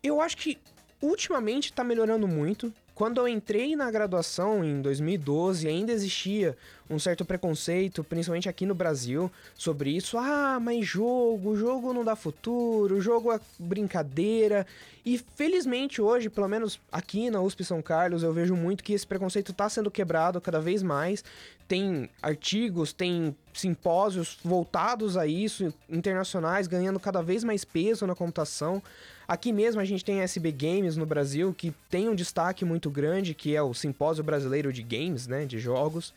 Eu 0.01 0.21
acho 0.21 0.37
que 0.37 0.57
ultimamente 1.01 1.71
está 1.71 1.83
melhorando 1.83 2.29
muito. 2.29 2.73
Quando 2.95 3.21
eu 3.21 3.27
entrei 3.27 3.75
na 3.75 3.91
graduação 3.91 4.63
em 4.63 4.83
2012, 4.83 5.67
ainda 5.67 5.93
existia 5.93 6.57
um 6.91 6.99
certo 6.99 7.25
preconceito, 7.25 8.05
principalmente 8.05 8.49
aqui 8.49 8.67
no 8.67 8.75
Brasil, 8.75 9.31
sobre 9.55 9.91
isso. 9.91 10.19
Ah, 10.19 10.59
mas 10.61 10.87
jogo, 10.87 11.57
jogo 11.57 11.95
não 11.95 12.05
dá 12.05 12.15
futuro, 12.15 13.01
jogo 13.01 13.33
é 13.33 13.41
brincadeira. 13.59 14.67
E 15.05 15.17
felizmente 15.17 16.03
hoje, 16.03 16.29
pelo 16.29 16.49
menos 16.49 16.79
aqui 16.91 17.31
na 17.31 17.41
USP 17.41 17.65
São 17.65 17.81
Carlos, 17.81 18.23
eu 18.23 18.33
vejo 18.33 18.55
muito 18.55 18.85
que 18.85 18.93
esse 18.93 19.07
preconceito 19.07 19.53
está 19.53 19.69
sendo 19.69 19.91
quebrado 19.91 20.41
cada 20.41 20.61
vez 20.61 20.83
mais. 20.83 21.25
Tem 21.67 22.11
artigos, 22.21 22.93
tem 22.93 23.35
simpósios 23.53 24.39
voltados 24.45 25.17
a 25.17 25.27
isso, 25.27 25.73
internacionais, 25.89 26.67
ganhando 26.67 26.99
cada 26.99 27.23
vez 27.23 27.45
mais 27.45 27.65
peso 27.65 28.07
na 28.07 28.15
computação. 28.15 28.83
Aqui 29.27 29.53
mesmo 29.53 29.81
a 29.81 29.85
gente 29.85 30.05
tem 30.05 30.21
a 30.21 30.25
SB 30.25 30.53
Games 30.53 30.97
no 30.97 31.07
Brasil, 31.07 31.55
que 31.57 31.73
tem 31.89 32.09
um 32.09 32.15
destaque 32.15 32.65
muito 32.65 32.91
grande, 32.91 33.35
que 33.35 33.55
é 33.55 33.63
o 33.63 33.73
Simpósio 33.73 34.25
Brasileiro 34.25 34.73
de 34.73 34.83
Games, 34.83 35.27
né, 35.27 35.45
de 35.45 35.59
jogos. 35.59 36.13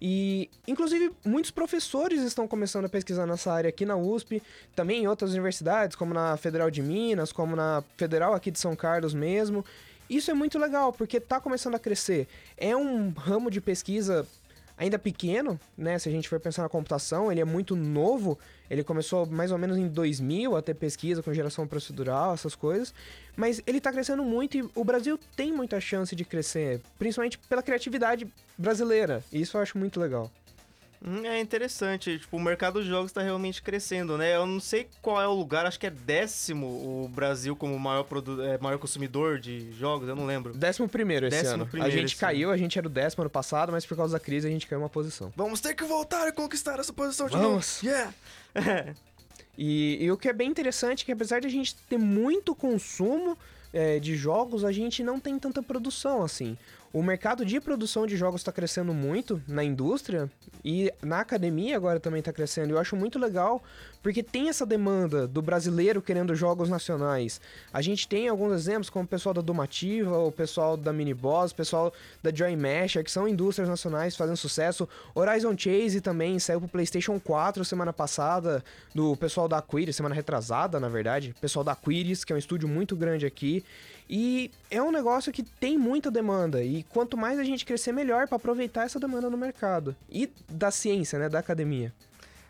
E, 0.00 0.48
inclusive, 0.66 1.10
muitos 1.24 1.50
professores 1.50 2.22
estão 2.22 2.46
começando 2.46 2.84
a 2.84 2.88
pesquisar 2.88 3.26
nessa 3.26 3.52
área 3.52 3.68
aqui 3.68 3.84
na 3.84 3.96
USP, 3.96 4.42
também 4.76 5.02
em 5.02 5.08
outras 5.08 5.32
universidades, 5.32 5.96
como 5.96 6.14
na 6.14 6.36
Federal 6.36 6.70
de 6.70 6.82
Minas, 6.82 7.32
como 7.32 7.56
na 7.56 7.82
Federal 7.96 8.32
aqui 8.32 8.50
de 8.50 8.60
São 8.60 8.76
Carlos 8.76 9.12
mesmo. 9.12 9.64
Isso 10.08 10.30
é 10.30 10.34
muito 10.34 10.58
legal, 10.58 10.92
porque 10.92 11.18
está 11.18 11.40
começando 11.40 11.74
a 11.74 11.78
crescer. 11.78 12.28
É 12.56 12.76
um 12.76 13.10
ramo 13.10 13.50
de 13.50 13.60
pesquisa 13.60 14.26
ainda 14.78 14.98
pequeno, 14.98 15.58
né? 15.76 15.98
Se 15.98 16.08
a 16.08 16.12
gente 16.12 16.28
for 16.28 16.38
pensar 16.38 16.62
na 16.62 16.68
computação, 16.68 17.30
ele 17.30 17.40
é 17.40 17.44
muito 17.44 17.74
novo. 17.74 18.38
Ele 18.70 18.84
começou 18.84 19.26
mais 19.26 19.50
ou 19.50 19.58
menos 19.58 19.76
em 19.76 19.88
2000 19.88 20.56
a 20.56 20.62
ter 20.62 20.74
pesquisa 20.74 21.22
com 21.22 21.34
geração 21.34 21.66
procedural, 21.66 22.34
essas 22.34 22.54
coisas. 22.54 22.94
Mas 23.36 23.60
ele 23.66 23.78
está 23.78 23.92
crescendo 23.92 24.22
muito 24.22 24.56
e 24.56 24.70
o 24.74 24.84
Brasil 24.84 25.18
tem 25.34 25.52
muita 25.52 25.80
chance 25.80 26.14
de 26.14 26.24
crescer, 26.24 26.80
principalmente 26.98 27.38
pela 27.38 27.62
criatividade 27.62 28.26
brasileira. 28.56 29.24
E 29.32 29.40
isso 29.40 29.56
eu 29.56 29.60
acho 29.60 29.76
muito 29.76 29.98
legal. 29.98 30.30
Hum, 31.04 31.24
É 31.24 31.40
interessante, 31.40 32.18
tipo, 32.18 32.36
o 32.36 32.40
mercado 32.40 32.82
de 32.82 32.88
jogos 32.88 33.10
está 33.10 33.22
realmente 33.22 33.62
crescendo, 33.62 34.18
né? 34.18 34.34
Eu 34.34 34.44
não 34.46 34.58
sei 34.58 34.88
qual 35.00 35.20
é 35.22 35.28
o 35.28 35.32
lugar, 35.32 35.64
acho 35.64 35.78
que 35.78 35.86
é 35.86 35.90
décimo 35.90 36.66
o 36.66 37.08
Brasil 37.08 37.54
como 37.54 37.78
maior, 37.78 38.04
é, 38.44 38.58
maior 38.58 38.78
consumidor 38.78 39.38
de 39.38 39.70
jogos, 39.72 40.08
eu 40.08 40.16
não 40.16 40.26
lembro. 40.26 40.52
Décimo 40.54 40.88
primeiro 40.88 41.26
esse 41.26 41.36
Décimo 41.36 41.54
ano. 41.54 41.66
primeiro 41.66 41.94
a 41.94 42.00
gente 42.00 42.16
caiu, 42.16 42.50
a 42.50 42.56
gente 42.56 42.76
era 42.78 42.86
o 42.86 42.90
décimo 42.90 43.22
ano 43.22 43.30
passado, 43.30 43.70
mas 43.70 43.86
por 43.86 43.96
causa 43.96 44.12
da 44.14 44.20
crise 44.20 44.46
a 44.48 44.50
gente 44.50 44.66
caiu 44.66 44.80
uma 44.80 44.88
posição. 44.88 45.32
Vamos 45.36 45.60
ter 45.60 45.74
que 45.74 45.84
voltar 45.84 46.26
e 46.28 46.32
conquistar 46.32 46.78
essa 46.80 46.92
posição 46.92 47.26
de 47.28 47.36
Vamos. 47.36 47.80
novo. 47.82 47.86
Yeah! 47.86 48.14
E, 49.60 49.98
e 50.04 50.10
o 50.12 50.16
que 50.16 50.28
é 50.28 50.32
bem 50.32 50.48
interessante 50.48 51.02
é 51.02 51.06
que 51.06 51.10
apesar 51.10 51.40
de 51.40 51.48
a 51.48 51.50
gente 51.50 51.74
ter 51.88 51.98
muito 51.98 52.54
consumo 52.54 53.36
é, 53.72 53.98
de 53.98 54.14
jogos, 54.14 54.64
a 54.64 54.70
gente 54.70 55.02
não 55.02 55.18
tem 55.18 55.36
tanta 55.36 55.60
produção 55.60 56.22
assim. 56.22 56.56
O 56.90 57.02
mercado 57.02 57.44
de 57.44 57.60
produção 57.60 58.06
de 58.06 58.16
jogos 58.16 58.40
está 58.40 58.50
crescendo 58.50 58.94
muito 58.94 59.42
na 59.46 59.62
indústria 59.62 60.30
e 60.64 60.90
na 61.02 61.20
academia 61.20 61.76
agora 61.76 62.00
também 62.00 62.20
está 62.20 62.32
crescendo. 62.32 62.70
Eu 62.70 62.78
acho 62.78 62.96
muito 62.96 63.18
legal 63.18 63.62
porque 64.02 64.22
tem 64.22 64.48
essa 64.48 64.64
demanda 64.64 65.26
do 65.26 65.42
brasileiro 65.42 66.00
querendo 66.00 66.34
jogos 66.34 66.70
nacionais. 66.70 67.42
A 67.72 67.82
gente 67.82 68.08
tem 68.08 68.26
alguns 68.26 68.54
exemplos, 68.54 68.88
como 68.88 69.04
o 69.04 69.08
pessoal 69.08 69.34
da 69.34 69.42
Domativa, 69.42 70.16
o 70.16 70.32
pessoal 70.32 70.78
da 70.78 70.90
Miniboss, 70.90 71.52
o 71.52 71.54
pessoal 71.54 71.92
da 72.22 72.34
Joy 72.34 72.56
Masher, 72.56 73.04
que 73.04 73.10
são 73.10 73.28
indústrias 73.28 73.68
nacionais 73.68 74.16
fazendo 74.16 74.36
sucesso. 74.36 74.88
Horizon 75.14 75.54
Chase 75.58 76.00
também 76.00 76.38
saiu 76.38 76.60
pro 76.60 76.68
PlayStation 76.70 77.20
4 77.20 77.66
semana 77.66 77.92
passada, 77.92 78.64
do 78.94 79.14
pessoal 79.16 79.46
da 79.46 79.58
Aquiris, 79.58 79.94
semana 79.94 80.14
retrasada, 80.14 80.80
na 80.80 80.88
verdade. 80.88 81.34
Pessoal 81.38 81.64
da 81.64 81.72
Aquiris, 81.72 82.24
que 82.24 82.32
é 82.32 82.36
um 82.36 82.38
estúdio 82.38 82.66
muito 82.66 82.96
grande 82.96 83.26
aqui. 83.26 83.62
E 84.08 84.50
é 84.70 84.82
um 84.82 84.90
negócio 84.90 85.32
que 85.32 85.42
tem 85.42 85.76
muita 85.76 86.10
demanda. 86.10 86.62
E 86.62 86.82
quanto 86.84 87.16
mais 87.16 87.38
a 87.38 87.44
gente 87.44 87.64
crescer, 87.66 87.92
melhor 87.92 88.26
para 88.26 88.36
aproveitar 88.36 88.84
essa 88.84 88.98
demanda 88.98 89.28
no 89.28 89.36
mercado. 89.36 89.94
E 90.10 90.30
da 90.48 90.70
ciência, 90.70 91.18
né? 91.18 91.28
Da 91.28 91.38
academia. 91.38 91.92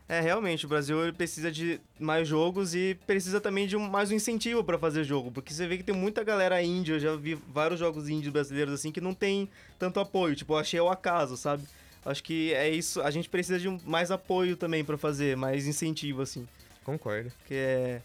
É, 0.08 0.20
realmente, 0.20 0.64
o 0.64 0.68
Brasil 0.68 0.96
precisa 1.14 1.50
de 1.52 1.78
mais 2.00 2.26
jogos 2.26 2.74
e 2.74 2.96
precisa 3.06 3.42
também 3.42 3.66
de 3.66 3.76
um, 3.76 3.88
mais 3.90 4.10
um 4.10 4.14
incentivo 4.14 4.64
para 4.64 4.78
fazer 4.78 5.04
jogo, 5.04 5.30
porque 5.30 5.52
você 5.52 5.66
vê 5.66 5.76
que 5.76 5.82
tem 5.82 5.94
muita 5.94 6.24
galera 6.24 6.62
índia, 6.62 6.94
eu 6.94 6.98
já 7.00 7.14
vi 7.14 7.34
vários 7.34 7.78
jogos 7.78 8.08
índios 8.08 8.32
brasileiros 8.32 8.72
assim 8.72 8.90
que 8.90 9.02
não 9.02 9.12
tem 9.12 9.50
tanto 9.78 10.00
apoio, 10.00 10.34
tipo, 10.34 10.54
eu 10.54 10.56
achei 10.56 10.80
ao 10.80 10.88
acaso, 10.90 11.36
sabe? 11.36 11.62
Acho 12.06 12.24
que 12.24 12.54
é 12.54 12.70
isso, 12.70 13.02
a 13.02 13.10
gente 13.10 13.28
precisa 13.28 13.58
de 13.58 13.68
um- 13.68 13.78
mais 13.84 14.10
apoio 14.10 14.56
também 14.56 14.82
para 14.82 14.96
fazer, 14.96 15.36
mais 15.36 15.66
incentivo 15.66 16.22
assim, 16.22 16.48
Concordo. 16.82 17.30
que 17.46 17.52
é 17.52 18.00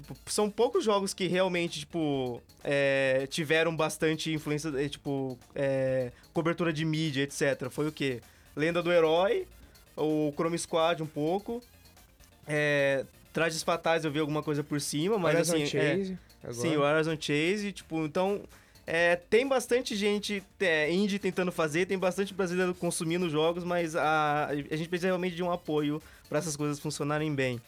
tipo, 0.00 0.16
são 0.26 0.50
poucos 0.50 0.84
jogos 0.84 1.14
que 1.14 1.26
realmente, 1.26 1.80
tipo, 1.80 2.42
é, 2.64 3.26
tiveram 3.30 3.74
bastante 3.74 4.32
influência, 4.32 4.72
é, 4.76 4.88
tipo, 4.88 5.38
é, 5.54 6.12
cobertura 6.32 6.72
de 6.72 6.84
mídia, 6.84 7.22
etc. 7.22 7.70
Foi 7.70 7.86
o 7.88 7.92
quê? 7.92 8.20
Lenda 8.56 8.82
do 8.82 8.92
Herói, 8.92 9.46
o 9.96 10.32
Chrome 10.34 10.58
Squad 10.58 11.02
um 11.02 11.06
pouco, 11.06 11.62
é, 12.46 13.04
Trajes 13.32 13.62
Fatais 13.62 14.04
eu 14.04 14.10
vi 14.10 14.18
alguma 14.18 14.42
coisa 14.42 14.64
por 14.64 14.80
cima, 14.80 15.18
mas 15.18 15.34
Horizon 15.34 15.54
assim... 15.54 15.62
é, 15.62 15.96
Chase, 15.96 16.18
agora. 16.42 16.54
Sim, 16.54 16.76
o 16.76 16.80
Horizon 16.80 17.16
Chase, 17.20 17.72
tipo, 17.72 18.04
então... 18.04 18.42
é, 18.86 19.16
tem 19.16 19.46
bastante 19.46 19.94
gente 19.94 20.42
é, 20.58 20.90
indie 20.90 21.18
tentando 21.18 21.52
fazer, 21.52 21.86
tem 21.86 21.98
bastante 21.98 22.34
brasileiro 22.34 22.74
consumindo 22.74 23.30
jogos, 23.30 23.62
mas 23.62 23.94
a, 23.94 24.46
a 24.46 24.76
gente 24.76 24.88
precisa 24.88 25.06
realmente 25.08 25.36
de 25.36 25.42
um 25.42 25.52
apoio 25.52 26.02
para 26.28 26.38
essas 26.38 26.56
coisas 26.56 26.80
funcionarem 26.80 27.32
bem. 27.34 27.60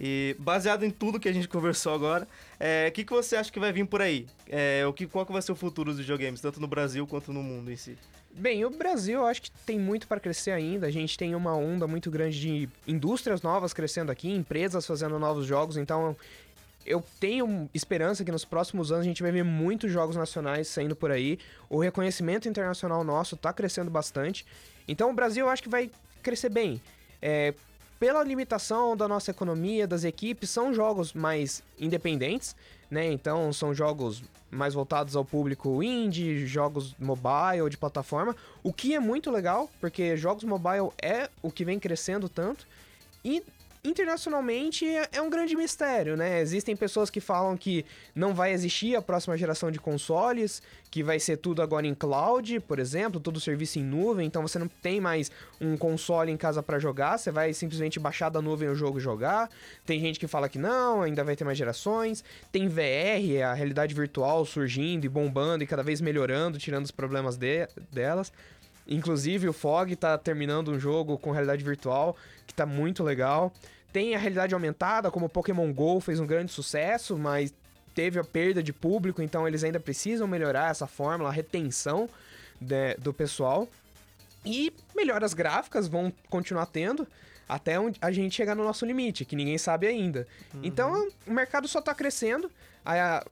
E 0.00 0.36
baseado 0.38 0.84
em 0.84 0.90
tudo 0.90 1.20
que 1.20 1.28
a 1.28 1.32
gente 1.32 1.46
conversou 1.48 1.94
agora, 1.94 2.26
é, 2.58 2.88
o 2.88 2.92
que, 2.92 3.04
que 3.04 3.12
você 3.12 3.36
acha 3.36 3.50
que 3.50 3.60
vai 3.60 3.72
vir 3.72 3.86
por 3.86 4.02
aí? 4.02 4.26
É, 4.48 4.84
o 4.86 4.92
que, 4.92 5.06
qual 5.06 5.24
que 5.24 5.32
vai 5.32 5.42
ser 5.42 5.52
o 5.52 5.56
futuro 5.56 5.90
dos 5.90 6.00
videogames, 6.00 6.40
tanto 6.40 6.60
no 6.60 6.66
Brasil 6.66 7.06
quanto 7.06 7.32
no 7.32 7.42
mundo 7.42 7.70
em 7.70 7.76
si? 7.76 7.96
Bem, 8.36 8.64
o 8.64 8.70
Brasil 8.70 9.20
eu 9.20 9.26
acho 9.26 9.42
que 9.42 9.50
tem 9.64 9.78
muito 9.78 10.08
para 10.08 10.18
crescer 10.18 10.50
ainda. 10.50 10.88
A 10.88 10.90
gente 10.90 11.16
tem 11.16 11.36
uma 11.36 11.54
onda 11.54 11.86
muito 11.86 12.10
grande 12.10 12.40
de 12.40 12.68
indústrias 12.86 13.42
novas 13.42 13.72
crescendo 13.72 14.10
aqui, 14.10 14.28
empresas 14.28 14.84
fazendo 14.84 15.18
novos 15.20 15.46
jogos, 15.46 15.76
então 15.76 16.16
eu 16.84 17.02
tenho 17.18 17.70
esperança 17.72 18.24
que 18.24 18.32
nos 18.32 18.44
próximos 18.44 18.92
anos 18.92 19.06
a 19.06 19.08
gente 19.08 19.22
vai 19.22 19.30
ver 19.30 19.44
muitos 19.44 19.90
jogos 19.90 20.16
nacionais 20.16 20.68
saindo 20.68 20.94
por 20.94 21.10
aí. 21.10 21.38
O 21.70 21.78
reconhecimento 21.78 22.48
internacional 22.48 23.02
nosso 23.04 23.36
tá 23.36 23.52
crescendo 23.52 23.90
bastante. 23.90 24.44
Então 24.86 25.10
o 25.10 25.14
Brasil 25.14 25.46
eu 25.46 25.50
acho 25.50 25.62
que 25.62 25.68
vai 25.68 25.90
crescer 26.22 26.48
bem. 26.48 26.80
É, 27.22 27.54
pela 28.04 28.22
limitação 28.22 28.94
da 28.94 29.08
nossa 29.08 29.30
economia, 29.30 29.86
das 29.86 30.04
equipes, 30.04 30.50
são 30.50 30.74
jogos 30.74 31.14
mais 31.14 31.62
independentes, 31.78 32.54
né? 32.90 33.10
Então 33.10 33.50
são 33.50 33.72
jogos 33.72 34.22
mais 34.50 34.74
voltados 34.74 35.16
ao 35.16 35.24
público 35.24 35.82
indie, 35.82 36.46
jogos 36.46 36.94
mobile, 36.98 37.70
de 37.70 37.78
plataforma, 37.78 38.36
o 38.62 38.74
que 38.74 38.94
é 38.94 39.00
muito 39.00 39.30
legal, 39.30 39.70
porque 39.80 40.18
jogos 40.18 40.44
mobile 40.44 40.90
é 41.00 41.30
o 41.40 41.50
que 41.50 41.64
vem 41.64 41.78
crescendo 41.78 42.28
tanto. 42.28 42.66
E 43.24 43.42
internacionalmente 43.84 44.86
é 44.88 45.08
é 45.12 45.20
um 45.22 45.28
grande 45.30 45.54
mistério, 45.54 46.16
né? 46.16 46.40
Existem 46.40 46.74
pessoas 46.74 47.10
que 47.10 47.20
falam 47.20 47.56
que 47.56 47.84
não 48.14 48.34
vai 48.34 48.52
existir 48.52 48.96
a 48.96 49.02
próxima 49.02 49.36
geração 49.36 49.70
de 49.70 49.78
consoles, 49.78 50.62
que 50.90 51.02
vai 51.02 51.20
ser 51.20 51.36
tudo 51.36 51.60
agora 51.62 51.86
em 51.86 51.94
cloud, 51.94 52.58
por 52.60 52.78
exemplo, 52.78 53.20
tudo 53.20 53.38
serviço 53.40 53.78
em 53.78 53.84
nuvem, 53.84 54.26
então 54.26 54.42
você 54.42 54.58
não 54.58 54.68
tem 54.68 55.00
mais 55.00 55.30
um 55.60 55.76
console 55.76 56.32
em 56.32 56.36
casa 56.36 56.62
para 56.62 56.78
jogar, 56.78 57.18
você 57.18 57.30
vai 57.30 57.52
simplesmente 57.52 58.00
baixar 58.00 58.28
da 58.28 58.40
nuvem 58.40 58.68
o 58.68 58.74
jogo 58.74 58.98
e 58.98 59.00
jogar. 59.00 59.50
Tem 59.84 60.00
gente 60.00 60.18
que 60.18 60.26
fala 60.26 60.48
que 60.48 60.58
não, 60.58 61.02
ainda 61.02 61.22
vai 61.22 61.36
ter 61.36 61.44
mais 61.44 61.58
gerações. 61.58 62.24
Tem 62.50 62.68
VR, 62.68 63.42
a 63.44 63.52
realidade 63.54 63.94
virtual 63.94 64.44
surgindo 64.44 65.04
e 65.04 65.08
bombando 65.08 65.62
e 65.62 65.66
cada 65.66 65.82
vez 65.82 66.00
melhorando, 66.00 66.58
tirando 66.58 66.84
os 66.84 66.90
problemas 66.90 67.36
de- 67.36 67.68
delas. 67.92 68.32
Inclusive, 68.86 69.48
o 69.48 69.52
Fog 69.52 69.94
tá 69.96 70.16
terminando 70.18 70.70
um 70.70 70.78
jogo 70.78 71.16
com 71.18 71.30
realidade 71.30 71.64
virtual 71.64 72.16
que 72.46 72.52
tá 72.54 72.66
muito 72.66 73.02
legal. 73.02 73.52
Tem 73.92 74.14
a 74.14 74.18
realidade 74.18 74.52
aumentada, 74.54 75.10
como 75.10 75.26
o 75.26 75.28
Pokémon 75.28 75.72
GO 75.72 76.00
fez 76.00 76.20
um 76.20 76.26
grande 76.26 76.52
sucesso, 76.52 77.16
mas 77.16 77.54
teve 77.94 78.18
a 78.18 78.24
perda 78.24 78.62
de 78.62 78.72
público, 78.72 79.22
então 79.22 79.46
eles 79.46 79.62
ainda 79.64 79.78
precisam 79.80 80.26
melhorar 80.26 80.70
essa 80.70 80.86
fórmula, 80.86 81.30
a 81.30 81.32
retenção 81.32 82.08
de- 82.60 82.94
do 82.96 83.14
pessoal. 83.14 83.68
E 84.44 84.72
melhoras 84.94 85.32
gráficas 85.32 85.86
vão 85.88 86.12
continuar 86.28 86.66
tendo 86.66 87.06
até 87.48 87.78
onde 87.78 87.98
a 88.02 88.10
gente 88.10 88.34
chegar 88.34 88.54
no 88.54 88.64
nosso 88.64 88.84
limite, 88.84 89.24
que 89.24 89.36
ninguém 89.36 89.56
sabe 89.58 89.86
ainda. 89.86 90.26
Então 90.62 91.08
o 91.26 91.30
mercado 91.32 91.68
só 91.68 91.80
tá 91.80 91.94
crescendo. 91.94 92.50
A- 92.84 93.24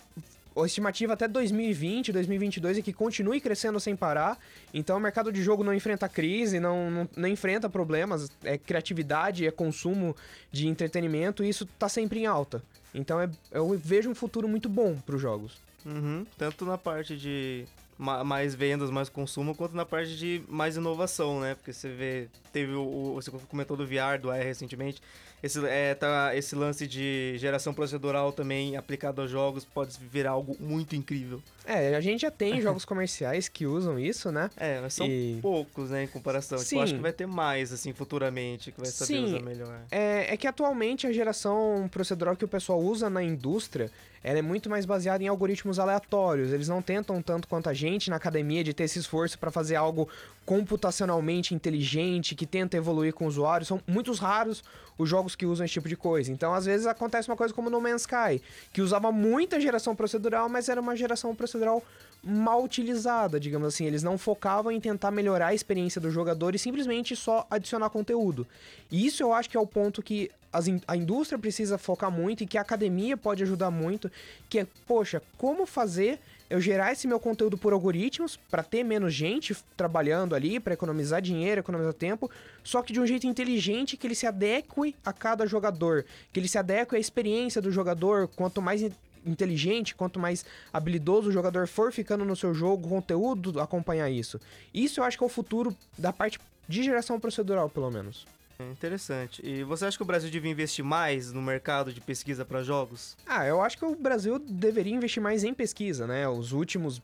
a 0.56 0.66
estimativa 0.66 1.12
até 1.12 1.26
2020, 1.28 2.12
2022 2.12 2.78
é 2.78 2.82
que 2.82 2.92
continue 2.92 3.40
crescendo 3.40 3.78
sem 3.80 3.94
parar. 3.96 4.38
Então 4.72 4.96
o 4.96 5.00
mercado 5.00 5.32
de 5.32 5.42
jogo 5.42 5.62
não 5.64 5.72
enfrenta 5.74 6.08
crise, 6.08 6.58
não, 6.60 6.90
não, 6.90 7.08
não 7.16 7.28
enfrenta 7.28 7.68
problemas, 7.68 8.30
é 8.44 8.58
criatividade, 8.58 9.46
é 9.46 9.50
consumo 9.50 10.14
de 10.50 10.68
entretenimento 10.68 11.42
e 11.44 11.48
isso 11.48 11.66
tá 11.78 11.88
sempre 11.88 12.20
em 12.20 12.26
alta. 12.26 12.62
Então 12.94 13.20
é- 13.20 13.30
eu 13.50 13.78
vejo 13.78 14.10
um 14.10 14.14
futuro 14.14 14.46
muito 14.48 14.68
bom 14.68 14.96
para 14.96 15.16
os 15.16 15.22
jogos. 15.22 15.60
Uhum, 15.84 16.24
Tanto 16.38 16.64
na 16.64 16.78
parte 16.78 17.16
de 17.16 17.64
mais 18.02 18.54
vendas, 18.54 18.90
mais 18.90 19.08
consumo, 19.08 19.54
quanto 19.54 19.76
na 19.76 19.86
parte 19.86 20.16
de 20.16 20.42
mais 20.48 20.76
inovação, 20.76 21.40
né? 21.40 21.54
Porque 21.54 21.72
você 21.72 21.88
vê, 21.88 22.28
teve 22.52 22.72
o, 22.74 23.12
você 23.14 23.30
comentou 23.48 23.76
do 23.76 23.86
VR, 23.86 24.18
do 24.20 24.30
AR 24.30 24.42
recentemente, 24.42 25.00
esse, 25.42 25.64
é, 25.66 25.94
tá, 25.94 26.36
esse 26.36 26.54
lance 26.54 26.86
de 26.86 27.34
geração 27.36 27.74
procedural 27.74 28.32
também 28.32 28.76
aplicado 28.76 29.20
aos 29.22 29.30
jogos 29.30 29.64
pode 29.64 29.96
virar 29.98 30.30
algo 30.32 30.56
muito 30.60 30.94
incrível. 30.94 31.42
É, 31.64 31.94
a 31.96 32.00
gente 32.00 32.20
já 32.22 32.30
tem 32.30 32.60
jogos 32.62 32.84
comerciais 32.84 33.48
que 33.48 33.66
usam 33.66 33.98
isso, 33.98 34.30
né? 34.30 34.50
É, 34.56 34.80
mas 34.80 34.94
são 34.94 35.06
E- 35.06 35.38
poucos, 35.42 35.90
né, 35.90 36.04
em 36.04 36.06
comparação. 36.06 36.58
Tipo, 36.58 36.68
Sim. 36.70 36.76
eu 36.76 36.82
acho 36.82 36.94
que 36.94 37.00
vai 37.00 37.12
ter 37.12 37.26
mais, 37.26 37.72
assim, 37.72 37.92
futuramente, 37.92 38.70
que 38.70 38.80
vai 38.80 38.88
saber 38.90 39.14
Sim. 39.14 39.24
usar 39.24 39.40
melhor. 39.42 39.80
É, 39.90 40.32
é 40.32 40.36
que 40.36 40.46
atualmente 40.46 41.06
a 41.08 41.12
geração 41.12 41.88
procedural 41.90 42.36
que 42.36 42.44
o 42.44 42.48
pessoal 42.48 42.80
usa 42.80 43.10
na 43.10 43.22
indústria, 43.22 43.90
ela 44.24 44.38
é 44.38 44.42
muito 44.42 44.70
mais 44.70 44.86
baseada 44.86 45.22
em 45.22 45.28
algoritmos 45.28 45.78
aleatórios. 45.78 46.52
Eles 46.52 46.68
não 46.68 46.80
tentam 46.80 47.20
tanto 47.20 47.48
quanto 47.48 47.68
a 47.68 47.74
gente 47.74 48.10
na 48.10 48.16
academia 48.16 48.62
de 48.62 48.72
ter 48.72 48.84
esse 48.84 48.98
esforço 48.98 49.38
para 49.38 49.50
fazer 49.50 49.76
algo 49.76 50.08
computacionalmente 50.44 51.54
inteligente, 51.54 52.34
que 52.34 52.46
tenta 52.46 52.76
evoluir 52.76 53.12
com 53.12 53.24
o 53.24 53.28
usuário. 53.28 53.66
São 53.66 53.80
muitos 53.86 54.18
raros 54.18 54.62
os 54.98 55.08
jogos 55.08 55.34
que 55.34 55.46
usam 55.46 55.64
esse 55.64 55.74
tipo 55.74 55.88
de 55.88 55.96
coisa. 55.96 56.30
Então, 56.30 56.54
às 56.54 56.66
vezes 56.66 56.86
acontece 56.86 57.28
uma 57.28 57.36
coisa 57.36 57.52
como 57.52 57.70
No 57.70 57.80
Man's 57.80 58.02
Sky, 58.02 58.42
que 58.72 58.80
usava 58.80 59.10
muita 59.10 59.60
geração 59.60 59.96
procedural, 59.96 60.48
mas 60.48 60.68
era 60.68 60.80
uma 60.80 60.94
geração 60.94 61.34
procedural 61.34 61.82
mal 62.22 62.62
utilizada, 62.62 63.40
digamos 63.40 63.68
assim. 63.68 63.86
Eles 63.86 64.02
não 64.02 64.16
focavam 64.16 64.70
em 64.70 64.80
tentar 64.80 65.10
melhorar 65.10 65.48
a 65.48 65.54
experiência 65.54 66.00
do 66.00 66.10
jogador 66.10 66.54
e 66.54 66.58
simplesmente 66.58 67.16
só 67.16 67.46
adicionar 67.50 67.90
conteúdo. 67.90 68.46
E 68.90 69.04
isso 69.04 69.22
eu 69.22 69.32
acho 69.32 69.50
que 69.50 69.56
é 69.56 69.60
o 69.60 69.66
ponto 69.66 70.02
que 70.02 70.30
as 70.52 70.68
in- 70.68 70.80
a 70.86 70.96
indústria 70.96 71.38
precisa 71.38 71.78
focar 71.78 72.10
muito 72.10 72.44
e 72.44 72.46
que 72.46 72.58
a 72.58 72.60
academia 72.60 73.16
pode 73.16 73.42
ajudar 73.42 73.70
muito, 73.70 74.10
que 74.48 74.58
é, 74.60 74.66
poxa, 74.86 75.22
como 75.38 75.64
fazer 75.66 76.18
eu 76.50 76.60
gerar 76.60 76.92
esse 76.92 77.08
meu 77.08 77.18
conteúdo 77.18 77.56
por 77.56 77.72
algoritmos 77.72 78.36
para 78.50 78.62
ter 78.62 78.84
menos 78.84 79.14
gente 79.14 79.56
trabalhando 79.74 80.34
ali, 80.34 80.60
para 80.60 80.74
economizar 80.74 81.22
dinheiro, 81.22 81.60
economizar 81.60 81.94
tempo, 81.94 82.30
só 82.62 82.82
que 82.82 82.92
de 82.92 83.00
um 83.00 83.06
jeito 83.06 83.26
inteligente 83.26 83.96
que 83.96 84.06
ele 84.06 84.14
se 84.14 84.26
adeque 84.26 84.94
a 85.02 85.12
cada 85.14 85.46
jogador, 85.46 86.04
que 86.30 86.38
ele 86.38 86.48
se 86.48 86.58
adeque 86.58 86.94
à 86.94 86.98
experiência 86.98 87.62
do 87.62 87.72
jogador, 87.72 88.28
quanto 88.36 88.60
mais 88.60 88.82
in- 88.82 88.92
inteligente, 89.24 89.94
quanto 89.94 90.20
mais 90.20 90.44
habilidoso 90.70 91.30
o 91.30 91.32
jogador 91.32 91.66
for 91.66 91.90
ficando 91.90 92.22
no 92.22 92.36
seu 92.36 92.52
jogo, 92.52 92.86
o 92.86 92.90
conteúdo 92.90 93.58
acompanhar 93.58 94.10
isso. 94.10 94.38
Isso 94.74 95.00
eu 95.00 95.04
acho 95.04 95.16
que 95.16 95.24
é 95.24 95.26
o 95.26 95.30
futuro 95.30 95.74
da 95.96 96.12
parte 96.12 96.38
de 96.68 96.82
geração 96.82 97.18
procedural, 97.18 97.70
pelo 97.70 97.90
menos. 97.90 98.26
É 98.68 98.72
Interessante. 98.72 99.42
E 99.44 99.64
você 99.64 99.86
acha 99.86 99.96
que 99.96 100.02
o 100.02 100.06
Brasil 100.06 100.30
devia 100.30 100.50
investir 100.50 100.84
mais 100.84 101.32
no 101.32 101.42
mercado 101.42 101.92
de 101.92 102.00
pesquisa 102.00 102.44
para 102.44 102.62
jogos? 102.62 103.16
Ah, 103.26 103.46
eu 103.46 103.60
acho 103.60 103.78
que 103.78 103.84
o 103.84 103.94
Brasil 103.94 104.38
deveria 104.38 104.94
investir 104.94 105.22
mais 105.22 105.44
em 105.44 105.52
pesquisa, 105.52 106.06
né? 106.06 106.28
Os 106.28 106.52
últimos 106.52 107.00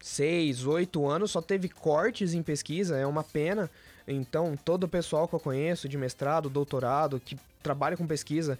seis, 0.00 0.64
oito 0.64 1.06
anos 1.06 1.30
só 1.30 1.42
teve 1.42 1.68
cortes 1.68 2.34
em 2.34 2.42
pesquisa, 2.42 2.96
é 2.96 3.06
uma 3.06 3.24
pena. 3.24 3.70
Então, 4.06 4.56
todo 4.56 4.84
o 4.84 4.88
pessoal 4.88 5.28
que 5.28 5.34
eu 5.34 5.40
conheço 5.40 5.88
de 5.88 5.98
mestrado, 5.98 6.48
doutorado, 6.48 7.20
que 7.20 7.36
trabalha 7.62 7.96
com 7.96 8.06
pesquisa, 8.06 8.58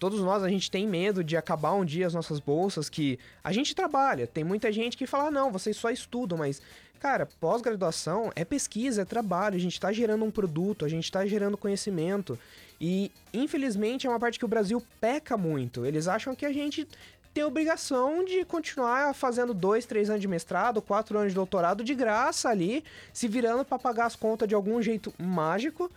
todos 0.00 0.18
nós 0.20 0.42
a 0.42 0.48
gente 0.48 0.70
tem 0.70 0.88
medo 0.88 1.22
de 1.22 1.36
acabar 1.36 1.74
um 1.74 1.84
dia 1.84 2.06
as 2.06 2.14
nossas 2.14 2.40
bolsas 2.40 2.88
que 2.88 3.18
a 3.44 3.52
gente 3.52 3.74
trabalha. 3.74 4.26
Tem 4.26 4.42
muita 4.42 4.72
gente 4.72 4.96
que 4.96 5.06
fala: 5.06 5.28
"Ah, 5.28 5.30
"Não, 5.30 5.52
vocês 5.52 5.76
só 5.76 5.90
estudam", 5.90 6.38
mas 6.38 6.60
cara, 6.98 7.26
pós-graduação 7.38 8.32
é 8.34 8.44
pesquisa, 8.44 9.02
é 9.02 9.04
trabalho, 9.04 9.56
a 9.56 9.60
gente 9.60 9.74
está 9.74 9.92
gerando 9.92 10.24
um 10.24 10.30
produto, 10.30 10.84
a 10.84 10.88
gente 10.88 11.04
está 11.04 11.24
gerando 11.26 11.56
conhecimento. 11.56 12.38
E 12.80 13.12
infelizmente 13.32 14.06
é 14.06 14.10
uma 14.10 14.18
parte 14.18 14.38
que 14.38 14.44
o 14.44 14.48
Brasil 14.48 14.82
peca 15.00 15.36
muito. 15.36 15.84
Eles 15.84 16.08
acham 16.08 16.34
que 16.34 16.46
a 16.46 16.52
gente 16.52 16.88
tem 17.32 17.44
obrigação 17.44 18.24
de 18.24 18.44
continuar 18.44 19.14
fazendo 19.14 19.54
dois, 19.54 19.86
três 19.86 20.08
anos 20.10 20.20
de 20.20 20.26
mestrado, 20.26 20.82
quatro 20.82 21.16
anos 21.18 21.30
de 21.30 21.36
doutorado 21.36 21.84
de 21.84 21.94
graça 21.94 22.48
ali, 22.48 22.82
se 23.12 23.28
virando 23.28 23.64
para 23.64 23.78
pagar 23.78 24.06
as 24.06 24.16
contas 24.16 24.48
de 24.48 24.54
algum 24.54 24.82
jeito 24.82 25.12
mágico. 25.18 25.90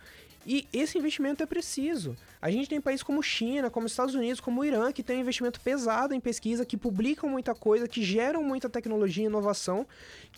E 0.46 0.66
esse 0.72 0.98
investimento 0.98 1.42
é 1.42 1.46
preciso. 1.46 2.14
A 2.40 2.50
gente 2.50 2.68
tem 2.68 2.80
países 2.80 3.02
como 3.02 3.22
China, 3.22 3.70
como 3.70 3.86
Estados 3.86 4.14
Unidos, 4.14 4.40
como 4.40 4.60
o 4.60 4.64
Irã, 4.64 4.92
que 4.92 5.02
tem 5.02 5.16
um 5.16 5.20
investimento 5.20 5.60
pesado 5.60 6.14
em 6.14 6.20
pesquisa, 6.20 6.66
que 6.66 6.76
publicam 6.76 7.30
muita 7.30 7.54
coisa, 7.54 7.88
que 7.88 8.02
geram 8.02 8.42
muita 8.42 8.68
tecnologia 8.68 9.24
e 9.24 9.26
inovação, 9.26 9.86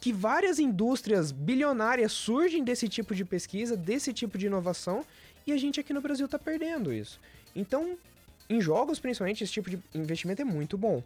que 0.00 0.12
várias 0.12 0.58
indústrias 0.60 1.32
bilionárias 1.32 2.12
surgem 2.12 2.62
desse 2.62 2.88
tipo 2.88 3.14
de 3.14 3.24
pesquisa, 3.24 3.76
desse 3.76 4.12
tipo 4.12 4.38
de 4.38 4.46
inovação, 4.46 5.04
e 5.44 5.52
a 5.52 5.56
gente 5.56 5.80
aqui 5.80 5.92
no 5.92 6.00
Brasil 6.00 6.26
está 6.26 6.38
perdendo 6.38 6.92
isso. 6.92 7.20
Então, 7.54 7.98
em 8.48 8.60
jogos, 8.60 9.00
principalmente, 9.00 9.42
esse 9.42 9.52
tipo 9.52 9.68
de 9.68 9.80
investimento 9.94 10.42
é 10.42 10.44
muito 10.44 10.78
bom. 10.78 11.02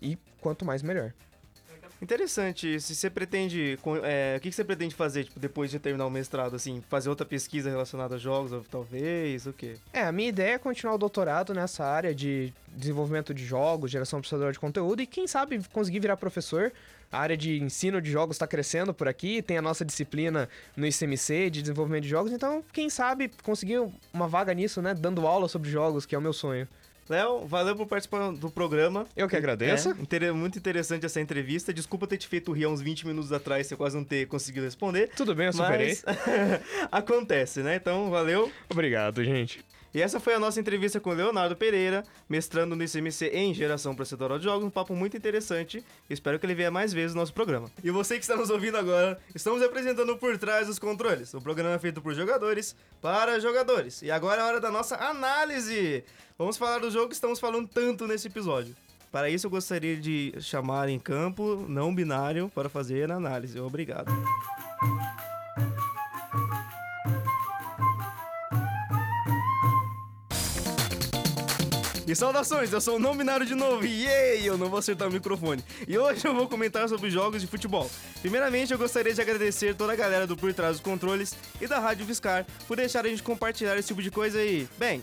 E 0.00 0.16
quanto 0.40 0.64
mais, 0.64 0.82
melhor. 0.82 1.12
Interessante. 2.04 2.78
Se 2.80 2.94
você 2.94 3.08
pretende. 3.08 3.78
é, 4.02 4.36
o 4.36 4.40
que 4.40 4.52
você 4.52 4.62
pretende 4.62 4.94
fazer, 4.94 5.24
tipo, 5.24 5.40
depois 5.40 5.70
de 5.70 5.78
terminar 5.78 6.04
o 6.04 6.10
mestrado, 6.10 6.54
assim? 6.54 6.82
Fazer 6.90 7.08
outra 7.08 7.24
pesquisa 7.24 7.70
relacionada 7.70 8.16
a 8.16 8.18
jogos, 8.18 8.52
talvez? 8.70 9.46
O 9.46 9.54
quê? 9.54 9.76
É, 9.90 10.02
a 10.02 10.12
minha 10.12 10.28
ideia 10.28 10.54
é 10.56 10.58
continuar 10.58 10.94
o 10.96 10.98
doutorado 10.98 11.54
nessa 11.54 11.82
área 11.82 12.14
de 12.14 12.52
desenvolvimento 12.68 13.32
de 13.32 13.42
jogos, 13.46 13.90
geração 13.90 14.20
procedural 14.20 14.52
de 14.52 14.60
conteúdo 14.60 15.00
e 15.00 15.06
quem 15.06 15.26
sabe 15.26 15.58
conseguir 15.72 16.00
virar 16.00 16.18
professor. 16.18 16.70
A 17.10 17.18
área 17.20 17.36
de 17.38 17.62
ensino 17.62 18.02
de 18.02 18.10
jogos 18.10 18.36
está 18.36 18.46
crescendo 18.46 18.92
por 18.92 19.08
aqui, 19.08 19.40
tem 19.40 19.56
a 19.56 19.62
nossa 19.62 19.84
disciplina 19.84 20.46
no 20.76 20.86
ICMC 20.86 21.48
de 21.48 21.62
desenvolvimento 21.62 22.02
de 22.02 22.08
jogos, 22.08 22.32
então 22.32 22.62
quem 22.72 22.90
sabe 22.90 23.30
conseguir 23.42 23.80
uma 24.12 24.26
vaga 24.26 24.52
nisso, 24.52 24.82
né, 24.82 24.92
dando 24.92 25.26
aula 25.26 25.48
sobre 25.48 25.70
jogos, 25.70 26.04
que 26.04 26.14
é 26.14 26.18
o 26.18 26.20
meu 26.20 26.32
sonho. 26.32 26.68
Léo, 27.08 27.46
valeu 27.46 27.76
por 27.76 27.86
participar 27.86 28.32
do 28.32 28.50
programa. 28.50 29.06
Eu 29.16 29.28
que 29.28 29.36
agradeço. 29.36 29.90
É, 29.90 30.32
muito 30.32 30.58
interessante 30.58 31.04
essa 31.04 31.20
entrevista. 31.20 31.72
Desculpa 31.72 32.06
ter 32.06 32.16
te 32.16 32.26
feito 32.26 32.52
rir 32.52 32.64
há 32.64 32.68
uns 32.68 32.80
20 32.80 33.06
minutos 33.06 33.32
atrás, 33.32 33.66
você 33.66 33.76
quase 33.76 33.96
não 33.96 34.04
ter 34.04 34.26
conseguido 34.26 34.64
responder. 34.64 35.10
Tudo 35.16 35.34
bem, 35.34 35.46
eu 35.46 35.52
superei. 35.52 35.98
Mas 36.04 36.04
acontece, 36.90 37.60
né? 37.60 37.76
Então, 37.76 38.10
valeu. 38.10 38.50
Obrigado, 38.70 39.22
gente. 39.22 39.64
E 39.94 40.02
essa 40.02 40.18
foi 40.18 40.34
a 40.34 40.40
nossa 40.40 40.58
entrevista 40.58 40.98
com 40.98 41.12
Leonardo 41.12 41.54
Pereira, 41.54 42.02
mestrando 42.28 42.74
no 42.74 42.82
ICMC 42.82 43.28
em 43.28 43.54
Geração 43.54 43.94
Procedural 43.94 44.38
de 44.38 44.44
Jogos, 44.44 44.66
um 44.66 44.70
papo 44.70 44.96
muito 44.96 45.16
interessante. 45.16 45.84
Espero 46.10 46.36
que 46.36 46.44
ele 46.44 46.54
venha 46.54 46.70
mais 46.70 46.92
vezes 46.92 47.14
no 47.14 47.20
nosso 47.20 47.32
programa. 47.32 47.70
E 47.82 47.92
você 47.92 48.16
que 48.16 48.22
está 48.22 48.34
nos 48.34 48.50
ouvindo 48.50 48.76
agora, 48.76 49.20
estamos 49.32 49.62
apresentando 49.62 50.16
Por 50.16 50.36
Trás 50.36 50.66
dos 50.66 50.80
Controles, 50.80 51.32
o 51.32 51.40
programa 51.40 51.76
é 51.76 51.78
feito 51.78 52.02
por 52.02 52.12
jogadores 52.12 52.74
para 53.00 53.38
jogadores. 53.38 54.02
E 54.02 54.10
agora 54.10 54.40
é 54.40 54.44
a 54.44 54.46
hora 54.48 54.60
da 54.60 54.70
nossa 54.70 54.96
análise! 54.96 56.02
Vamos 56.36 56.56
falar 56.56 56.80
do 56.80 56.90
jogo 56.90 57.08
que 57.08 57.14
estamos 57.14 57.38
falando 57.38 57.68
tanto 57.68 58.08
nesse 58.08 58.26
episódio. 58.26 58.74
Para 59.12 59.30
isso, 59.30 59.46
eu 59.46 59.50
gostaria 59.50 59.96
de 59.96 60.34
chamar 60.40 60.88
em 60.88 60.98
campo 60.98 61.64
não 61.68 61.94
binário 61.94 62.50
para 62.52 62.68
fazer 62.68 63.12
a 63.12 63.14
análise. 63.14 63.60
Obrigado. 63.60 64.10
E 72.06 72.14
saudações, 72.14 72.70
eu 72.70 72.82
sou 72.82 72.96
o 72.96 72.98
não 72.98 73.16
de 73.46 73.54
novo, 73.54 73.86
e 73.86 74.04
eu 74.44 74.58
não 74.58 74.68
vou 74.68 74.78
acertar 74.78 75.08
o 75.08 75.12
microfone. 75.12 75.64
E 75.88 75.96
hoje 75.96 76.26
eu 76.26 76.34
vou 76.34 76.46
comentar 76.46 76.86
sobre 76.86 77.08
jogos 77.08 77.40
de 77.40 77.46
futebol. 77.46 77.90
Primeiramente, 78.20 78.72
eu 78.72 78.78
gostaria 78.78 79.14
de 79.14 79.22
agradecer 79.22 79.74
toda 79.74 79.94
a 79.94 79.96
galera 79.96 80.26
do 80.26 80.36
Por 80.36 80.52
Trás 80.52 80.72
dos 80.72 80.80
Controles 80.82 81.34
e 81.62 81.66
da 81.66 81.78
Rádio 81.78 82.04
Viscar 82.04 82.44
por 82.68 82.76
deixar 82.76 83.06
a 83.06 83.08
gente 83.08 83.22
compartilhar 83.22 83.78
esse 83.78 83.88
tipo 83.88 84.02
de 84.02 84.10
coisa 84.10 84.38
aí. 84.38 84.68
Bem, 84.76 85.02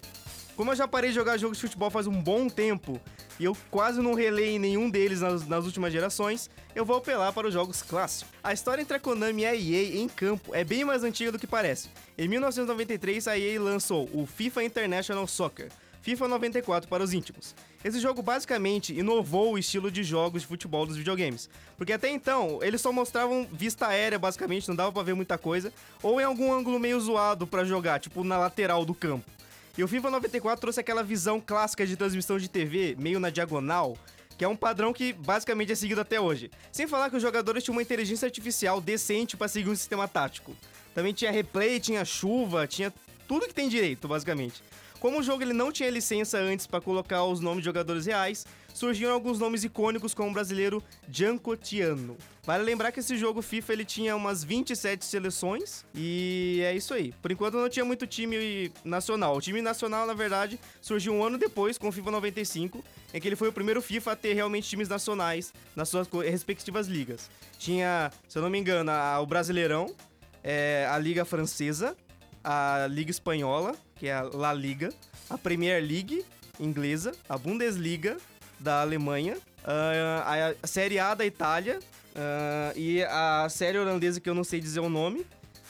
como 0.55 0.71
eu 0.71 0.75
já 0.75 0.87
parei 0.87 1.09
de 1.09 1.15
jogar 1.15 1.37
jogos 1.39 1.57
de 1.57 1.63
futebol 1.63 1.89
faz 1.89 2.05
um 2.05 2.21
bom 2.21 2.47
tempo 2.47 3.01
e 3.39 3.45
eu 3.45 3.57
quase 3.71 3.99
não 3.99 4.13
relei 4.13 4.59
nenhum 4.59 4.87
deles 4.87 5.21
nas, 5.21 5.47
nas 5.47 5.65
últimas 5.65 5.91
gerações, 5.91 6.51
eu 6.75 6.85
vou 6.85 6.97
apelar 6.97 7.33
para 7.33 7.47
os 7.47 7.53
jogos 7.53 7.81
clássicos. 7.81 8.31
A 8.43 8.53
história 8.53 8.79
entre 8.79 8.97
a 8.97 8.99
Konami 8.99 9.41
e 9.41 9.45
a 9.47 9.55
EA 9.55 9.99
em 9.99 10.07
campo 10.07 10.53
é 10.53 10.63
bem 10.63 10.85
mais 10.85 11.03
antiga 11.03 11.31
do 11.31 11.39
que 11.39 11.47
parece. 11.47 11.89
Em 12.15 12.27
1993, 12.27 13.27
a 13.27 13.39
EA 13.39 13.59
lançou 13.59 14.07
o 14.13 14.27
FIFA 14.27 14.65
International 14.65 15.25
Soccer. 15.25 15.71
FIFA 16.01 16.27
94 16.27 16.89
para 16.89 17.03
os 17.03 17.13
íntimos. 17.13 17.55
Esse 17.83 17.99
jogo 17.99 18.21
basicamente 18.21 18.97
inovou 18.97 19.53
o 19.53 19.57
estilo 19.57 19.91
de 19.91 20.03
jogos 20.03 20.41
de 20.41 20.47
futebol 20.47 20.85
dos 20.85 20.97
videogames, 20.97 21.49
porque 21.77 21.93
até 21.93 22.09
então 22.09 22.59
eles 22.61 22.81
só 22.81 22.91
mostravam 22.91 23.47
vista 23.51 23.87
aérea 23.87 24.17
basicamente, 24.17 24.67
não 24.67 24.75
dava 24.75 24.91
pra 24.91 25.03
ver 25.03 25.13
muita 25.13 25.37
coisa, 25.37 25.71
ou 26.01 26.19
em 26.19 26.23
algum 26.23 26.51
ângulo 26.51 26.79
meio 26.79 26.99
zoado 26.99 27.45
pra 27.45 27.63
jogar, 27.63 27.99
tipo 27.99 28.23
na 28.23 28.37
lateral 28.37 28.83
do 28.83 28.93
campo. 28.93 29.29
E 29.77 29.83
o 29.83 29.87
FIFA 29.87 30.11
94 30.11 30.59
trouxe 30.59 30.79
aquela 30.79 31.03
visão 31.03 31.39
clássica 31.39 31.85
de 31.85 31.95
transmissão 31.95 32.37
de 32.37 32.49
TV, 32.49 32.95
meio 32.99 33.19
na 33.19 33.29
diagonal, 33.29 33.95
que 34.37 34.43
é 34.43 34.47
um 34.47 34.55
padrão 34.55 34.91
que 34.91 35.13
basicamente 35.13 35.71
é 35.71 35.75
seguido 35.75 36.01
até 36.01 36.19
hoje. 36.19 36.49
Sem 36.71 36.87
falar 36.87 37.09
que 37.09 37.15
os 37.15 37.21
jogadores 37.21 37.63
tinham 37.63 37.75
uma 37.75 37.81
inteligência 37.81 38.25
artificial 38.25 38.81
decente 38.81 39.37
para 39.37 39.47
seguir 39.47 39.69
um 39.69 39.75
sistema 39.75 40.07
tático. 40.07 40.55
Também 40.93 41.13
tinha 41.13 41.31
replay, 41.31 41.79
tinha 41.79 42.03
chuva, 42.03 42.67
tinha 42.67 42.91
tudo 43.27 43.47
que 43.47 43.53
tem 43.53 43.69
direito, 43.69 44.07
basicamente. 44.07 44.61
Como 45.01 45.19
o 45.19 45.23
jogo 45.23 45.41
ele 45.41 45.51
não 45.51 45.71
tinha 45.71 45.89
licença 45.89 46.37
antes 46.37 46.67
para 46.67 46.79
colocar 46.79 47.23
os 47.23 47.39
nomes 47.39 47.61
de 47.61 47.65
jogadores 47.65 48.05
reais, 48.05 48.45
surgiram 48.71 49.11
alguns 49.11 49.39
nomes 49.39 49.63
icônicos 49.63 50.13
como 50.13 50.29
o 50.29 50.33
brasileiro 50.33 50.81
Giancotiano. 51.09 52.15
Vale 52.43 52.63
lembrar 52.63 52.91
que 52.91 52.99
esse 52.99 53.17
jogo 53.17 53.41
FIFA 53.41 53.73
ele 53.73 53.83
tinha 53.83 54.15
umas 54.15 54.43
27 54.43 55.03
seleções 55.03 55.83
e 55.95 56.61
é 56.63 56.75
isso 56.75 56.93
aí. 56.93 57.15
Por 57.19 57.31
enquanto 57.31 57.55
não 57.55 57.67
tinha 57.67 57.83
muito 57.83 58.05
time 58.05 58.71
nacional. 58.85 59.35
O 59.35 59.41
time 59.41 59.59
nacional, 59.59 60.05
na 60.05 60.13
verdade, 60.13 60.59
surgiu 60.79 61.13
um 61.13 61.23
ano 61.23 61.39
depois 61.39 61.79
com 61.79 61.87
o 61.87 61.91
FIFA 61.91 62.11
95, 62.11 62.83
em 63.11 63.19
que 63.19 63.27
ele 63.27 63.35
foi 63.35 63.49
o 63.49 63.53
primeiro 63.53 63.81
FIFA 63.81 64.11
a 64.11 64.15
ter 64.15 64.33
realmente 64.33 64.69
times 64.69 64.87
nacionais 64.87 65.51
nas 65.75 65.89
suas 65.89 66.07
respectivas 66.07 66.85
ligas. 66.85 67.27
Tinha, 67.57 68.11
se 68.29 68.37
eu 68.37 68.43
não 68.43 68.51
me 68.51 68.59
engano, 68.59 68.91
a, 68.91 69.19
o 69.19 69.25
Brasileirão, 69.25 69.95
é, 70.43 70.87
a 70.87 70.99
Liga 70.99 71.25
Francesa, 71.25 71.97
a 72.43 72.85
Liga 72.87 73.09
Espanhola, 73.09 73.75
que 74.01 74.07
é 74.07 74.13
a 74.13 74.23
La 74.23 74.51
Liga, 74.51 74.91
a 75.29 75.37
Premier 75.37 75.79
League 75.79 76.25
inglesa, 76.59 77.11
a 77.29 77.37
Bundesliga 77.37 78.17
da 78.59 78.81
Alemanha, 78.81 79.35
uh, 79.35 80.55
a 80.63 80.67
Série 80.67 80.97
A 80.97 81.13
da 81.13 81.23
Itália 81.23 81.77
uh, 81.77 82.75
e 82.75 83.03
a 83.03 83.47
série 83.47 83.77
holandesa 83.77 84.19
que 84.19 84.27
eu 84.27 84.33
não 84.33 84.43
sei 84.43 84.59
dizer 84.59 84.79
o 84.79 84.89
nome. 84.89 85.23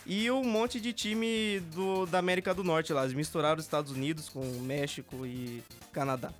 E 0.06 0.32
um 0.32 0.46
monte 0.46 0.80
de 0.80 0.94
time 0.94 1.60
do, 1.74 2.06
da 2.06 2.20
América 2.20 2.54
do 2.54 2.64
Norte 2.64 2.94
lá. 2.94 3.04
Eles 3.04 3.14
misturaram 3.14 3.60
os 3.60 3.66
Estados 3.66 3.92
Unidos 3.92 4.30
com 4.30 4.42
México 4.62 5.26
e 5.26 5.62
Canadá. 5.92 6.32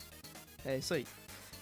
É 0.64 0.78
isso 0.78 0.94
aí. 0.94 1.06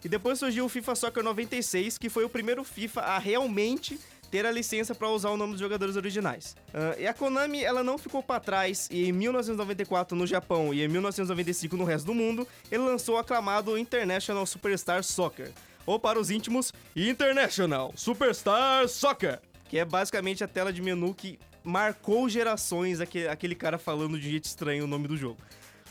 E 0.05 0.07
depois 0.07 0.37
surgiu 0.37 0.65
o 0.65 0.69
FIFA 0.69 0.93
Soccer 0.93 1.23
96, 1.23 1.97
que 1.97 2.07
foi 2.07 2.23
o 2.23 2.29
primeiro 2.29 2.63
FIFA 2.63 3.01
a 3.01 3.17
realmente 3.17 3.99
ter 4.29 4.45
a 4.45 4.51
licença 4.51 4.93
para 4.93 5.09
usar 5.09 5.29
o 5.29 5.37
nome 5.37 5.53
dos 5.53 5.61
jogadores 5.61 5.95
originais. 5.95 6.55
Uh, 6.69 6.99
e 7.01 7.07
a 7.07 7.13
Konami 7.13 7.63
ela 7.63 7.83
não 7.83 7.97
ficou 7.97 8.21
para 8.21 8.39
trás 8.39 8.87
e 8.91 9.09
em 9.09 9.11
1994 9.11 10.17
no 10.17 10.27
Japão 10.27 10.73
e 10.73 10.83
em 10.83 10.87
1995 10.87 11.75
no 11.75 11.83
resto 11.83 12.05
do 12.05 12.13
mundo, 12.13 12.47
ele 12.71 12.83
lançou 12.83 13.15
o 13.15 13.17
aclamado 13.17 13.77
International 13.77 14.45
Superstar 14.45 15.03
Soccer, 15.03 15.51
ou 15.85 15.99
para 15.99 16.19
os 16.19 16.29
íntimos, 16.29 16.71
International 16.95 17.91
Superstar 17.95 18.87
Soccer, 18.87 19.39
que 19.69 19.77
é 19.77 19.85
basicamente 19.85 20.43
a 20.43 20.47
tela 20.47 20.71
de 20.71 20.81
menu 20.81 21.13
que 21.13 21.39
marcou 21.63 22.29
gerações 22.29 22.99
aquele, 22.99 23.27
aquele 23.27 23.55
cara 23.55 23.77
falando 23.77 24.19
de 24.19 24.29
jeito 24.29 24.45
estranho 24.45 24.85
o 24.85 24.87
nome 24.87 25.07
do 25.07 25.17
jogo. 25.17 25.37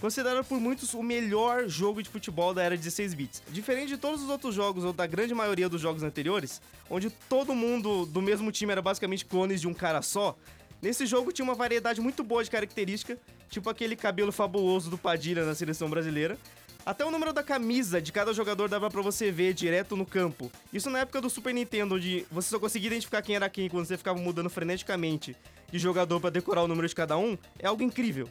Considerado 0.01 0.45
por 0.45 0.61
muitos 0.61 0.95
o 0.95 1.03
melhor 1.03 1.69
jogo 1.69 2.01
de 2.01 2.09
futebol 2.09 2.55
da 2.55 2.63
era 2.63 2.77
16 2.77 3.15
bits. 3.15 3.43
Diferente 3.49 3.89
de 3.89 3.97
todos 3.97 4.23
os 4.23 4.29
outros 4.29 4.55
jogos, 4.55 4.85
ou 4.85 4.93
da 4.93 5.07
grande 5.07 5.35
maioria 5.35 5.69
dos 5.69 5.81
jogos 5.81 6.05
anteriores, 6.05 6.63
onde 6.89 7.11
todo 7.11 7.53
mundo 7.53 8.07
do 8.07 8.23
mesmo 8.23 8.53
time 8.53 8.71
era 8.71 8.81
basicamente 8.81 9.25
clones 9.25 9.61
de 9.61 9.67
um 9.67 9.75
cara 9.75 10.01
só, 10.01 10.37
nesse 10.81 11.05
jogo 11.05 11.33
tinha 11.33 11.45
uma 11.45 11.55
variedade 11.55 12.01
muito 12.01 12.23
boa 12.23 12.45
de 12.45 12.51
característica, 12.51 13.19
tipo 13.51 13.69
aquele 13.69 13.97
cabelo 13.97 14.31
fabuloso 14.31 14.89
do 14.89 14.97
Padilha 14.97 15.45
na 15.45 15.55
seleção 15.55 15.91
brasileira, 15.91 16.39
até 16.87 17.05
o 17.05 17.11
número 17.11 17.33
da 17.33 17.43
camisa 17.43 18.01
de 18.01 18.13
cada 18.13 18.33
jogador 18.33 18.69
dava 18.69 18.89
para 18.89 19.03
você 19.03 19.33
ver 19.33 19.53
direto 19.53 19.97
no 19.97 20.07
campo. 20.07 20.51
Isso 20.73 20.89
na 20.89 21.01
época 21.01 21.21
do 21.21 21.29
Super 21.29 21.53
Nintendo, 21.53 21.97
onde 21.97 22.25
você 22.31 22.51
só 22.51 22.61
conseguia 22.61 22.87
identificar 22.87 23.21
quem 23.21 23.35
era 23.35 23.51
quem 23.51 23.69
quando 23.69 23.85
você 23.85 23.99
ficava 23.99 24.19
mudando 24.19 24.49
freneticamente 24.49 25.37
de 25.71 25.79
jogador 25.79 26.21
para 26.21 26.31
decorar 26.31 26.63
o 26.63 26.69
número 26.69 26.87
de 26.87 26.95
cada 26.95 27.19
um, 27.19 27.37
é 27.59 27.67
algo 27.67 27.83
incrível. 27.83 28.29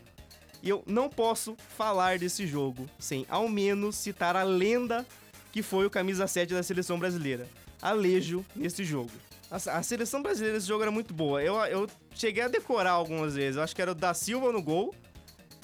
E 0.61 0.69
eu 0.69 0.83
não 0.85 1.09
posso 1.09 1.55
falar 1.77 2.17
desse 2.17 2.47
jogo 2.47 2.89
sem 2.99 3.25
ao 3.29 3.47
menos 3.47 3.95
citar 3.95 4.35
a 4.35 4.43
lenda 4.43 5.05
que 5.51 5.61
foi 5.63 5.85
o 5.85 5.89
camisa 5.89 6.27
7 6.27 6.53
da 6.53 6.61
seleção 6.61 6.99
brasileira. 6.99 7.47
Alejo 7.81 8.45
nesse 8.55 8.83
jogo. 8.83 9.11
A, 9.49 9.55
a 9.55 9.83
seleção 9.83 10.21
brasileira 10.21 10.55
nesse 10.55 10.67
jogo 10.67 10.83
era 10.83 10.91
muito 10.91 11.13
boa. 11.13 11.41
Eu, 11.41 11.55
eu 11.65 11.89
cheguei 12.13 12.43
a 12.43 12.47
decorar 12.47 12.91
algumas 12.91 13.35
vezes. 13.35 13.55
Eu 13.57 13.63
acho 13.63 13.75
que 13.75 13.81
era 13.81 13.91
o 13.91 13.95
da 13.95 14.13
Silva 14.13 14.51
no 14.51 14.61
gol, 14.61 14.93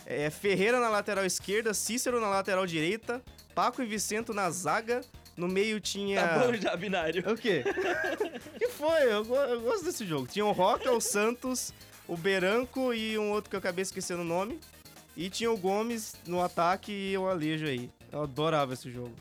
é, 0.06 0.30
Ferreira 0.30 0.80
na 0.80 0.90
lateral 0.90 1.26
esquerda, 1.26 1.74
Cícero 1.74 2.20
na 2.20 2.28
lateral 2.28 2.66
direita, 2.66 3.22
Paco 3.54 3.82
e 3.82 3.86
Vicento 3.86 4.34
na 4.34 4.50
zaga. 4.50 5.02
No 5.36 5.48
meio 5.48 5.80
tinha. 5.80 6.28
Tá 6.28 6.40
bom 6.40 6.54
já, 6.54 6.76
binário. 6.76 7.24
O 7.32 7.36
quê? 7.36 7.64
que 8.58 8.70
foi? 8.70 9.04
Eu, 9.04 9.26
eu, 9.26 9.62
gosto 9.62 9.86
desse 9.86 10.06
jogo. 10.06 10.28
Tinha 10.28 10.46
o 10.46 10.52
Roca, 10.52 10.92
o 10.92 11.02
Santos, 11.02 11.74
o 12.08 12.16
Beranco 12.16 12.94
e 12.94 13.18
um 13.18 13.32
outro 13.32 13.50
que 13.50 13.56
eu 13.56 13.60
acabei 13.60 13.82
esquecendo 13.82 14.22
o 14.22 14.26
nome. 14.26 14.60
E 15.16 15.30
tinha 15.30 15.52
o 15.52 15.58
Gomes 15.58 16.16
no 16.26 16.42
ataque 16.42 16.92
e 16.92 17.18
o 17.18 17.28
Alejo 17.28 17.66
aí. 17.66 17.90
Eu 18.12 18.24
adorava 18.24 18.74
esse 18.74 18.92
jogo. 18.92 19.14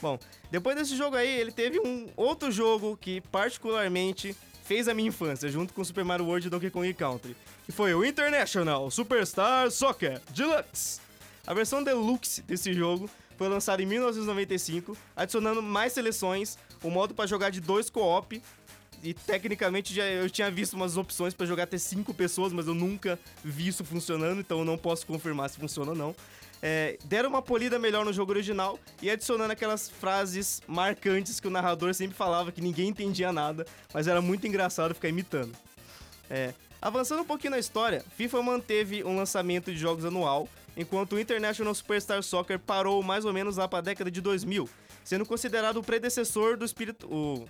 Bom, 0.00 0.18
depois 0.50 0.76
desse 0.76 0.96
jogo 0.96 1.16
aí, 1.16 1.28
ele 1.28 1.50
teve 1.50 1.80
um 1.80 2.08
outro 2.16 2.50
jogo 2.50 2.96
que 2.96 3.20
particularmente 3.20 4.36
fez 4.62 4.88
a 4.88 4.94
minha 4.94 5.08
infância, 5.08 5.48
junto 5.48 5.72
com 5.72 5.82
Super 5.84 6.04
Mario 6.04 6.26
World 6.26 6.46
e 6.46 6.50
Donkey 6.50 6.70
Kong 6.70 6.92
Country, 6.92 7.36
que 7.64 7.72
foi 7.72 7.94
o 7.94 8.04
International 8.04 8.90
Superstar 8.90 9.70
Soccer 9.70 10.20
Deluxe. 10.30 11.00
A 11.46 11.54
versão 11.54 11.82
deluxe 11.82 12.42
desse 12.42 12.74
jogo 12.74 13.08
foi 13.38 13.48
lançada 13.48 13.82
em 13.82 13.86
1995, 13.86 14.96
adicionando 15.14 15.62
mais 15.62 15.92
seleções, 15.92 16.58
o 16.82 16.88
um 16.88 16.90
modo 16.90 17.14
para 17.14 17.26
jogar 17.26 17.50
de 17.50 17.60
dois 17.60 17.88
co-op 17.88 18.42
e 19.02 19.14
tecnicamente 19.14 19.94
já 19.94 20.04
eu 20.04 20.28
tinha 20.28 20.50
visto 20.50 20.74
umas 20.74 20.96
opções 20.96 21.34
para 21.34 21.46
jogar 21.46 21.64
até 21.64 21.78
cinco 21.78 22.12
pessoas, 22.14 22.52
mas 22.52 22.66
eu 22.66 22.74
nunca 22.74 23.18
vi 23.44 23.68
isso 23.68 23.84
funcionando, 23.84 24.40
então 24.40 24.60
eu 24.60 24.64
não 24.64 24.76
posso 24.76 25.06
confirmar 25.06 25.48
se 25.50 25.58
funciona 25.58 25.90
ou 25.90 25.96
não. 25.96 26.14
É, 26.62 26.98
deram 27.04 27.28
uma 27.28 27.42
polida 27.42 27.78
melhor 27.78 28.04
no 28.04 28.12
jogo 28.12 28.32
original 28.32 28.78
e 29.02 29.10
adicionando 29.10 29.52
aquelas 29.52 29.90
frases 29.90 30.62
marcantes 30.66 31.38
que 31.38 31.46
o 31.46 31.50
narrador 31.50 31.92
sempre 31.94 32.16
falava 32.16 32.50
que 32.50 32.60
ninguém 32.62 32.88
entendia 32.88 33.30
nada, 33.30 33.66
mas 33.92 34.08
era 34.08 34.20
muito 34.22 34.46
engraçado 34.46 34.94
ficar 34.94 35.08
imitando. 35.08 35.54
É, 36.30 36.54
avançando 36.80 37.22
um 37.22 37.24
pouquinho 37.24 37.52
na 37.52 37.58
história, 37.58 38.04
FIFA 38.16 38.42
manteve 38.42 39.04
um 39.04 39.16
lançamento 39.16 39.70
de 39.70 39.78
jogos 39.78 40.04
anual, 40.04 40.48
enquanto 40.76 41.12
o 41.12 41.20
International 41.20 41.74
Superstar 41.74 42.22
Soccer 42.22 42.58
parou 42.58 43.02
mais 43.02 43.24
ou 43.24 43.32
menos 43.32 43.58
lá 43.58 43.68
para 43.68 43.78
a 43.80 43.82
década 43.82 44.10
de 44.10 44.20
2000, 44.20 44.68
sendo 45.04 45.26
considerado 45.26 45.76
o 45.76 45.82
predecessor 45.82 46.56
do 46.56 46.64
espírito. 46.64 47.06
O, 47.06 47.46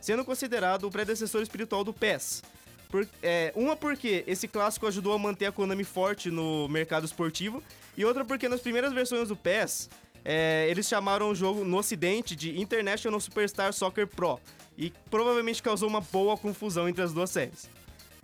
sendo 0.00 0.24
considerado 0.24 0.84
o 0.84 0.90
predecessor 0.90 1.42
espiritual 1.42 1.84
do 1.84 1.92
PES. 1.92 2.42
Por, 2.88 3.06
é, 3.22 3.52
uma 3.54 3.76
porque 3.76 4.24
esse 4.26 4.48
clássico 4.48 4.86
ajudou 4.86 5.12
a 5.12 5.18
manter 5.18 5.46
a 5.46 5.52
Konami 5.52 5.84
forte 5.84 6.30
no 6.30 6.68
mercado 6.68 7.04
esportivo, 7.04 7.62
e 7.96 8.04
outra 8.04 8.24
porque 8.24 8.48
nas 8.48 8.60
primeiras 8.60 8.92
versões 8.92 9.28
do 9.28 9.36
PES, 9.36 9.90
é, 10.24 10.66
eles 10.70 10.86
chamaram 10.88 11.30
o 11.30 11.34
jogo 11.34 11.64
no 11.64 11.76
ocidente 11.76 12.34
de 12.34 12.58
International 12.58 13.20
Superstar 13.20 13.72
Soccer 13.72 14.06
Pro, 14.06 14.40
e 14.76 14.92
provavelmente 15.10 15.62
causou 15.62 15.88
uma 15.88 16.00
boa 16.00 16.36
confusão 16.36 16.88
entre 16.88 17.02
as 17.02 17.12
duas 17.12 17.30
séries. 17.30 17.68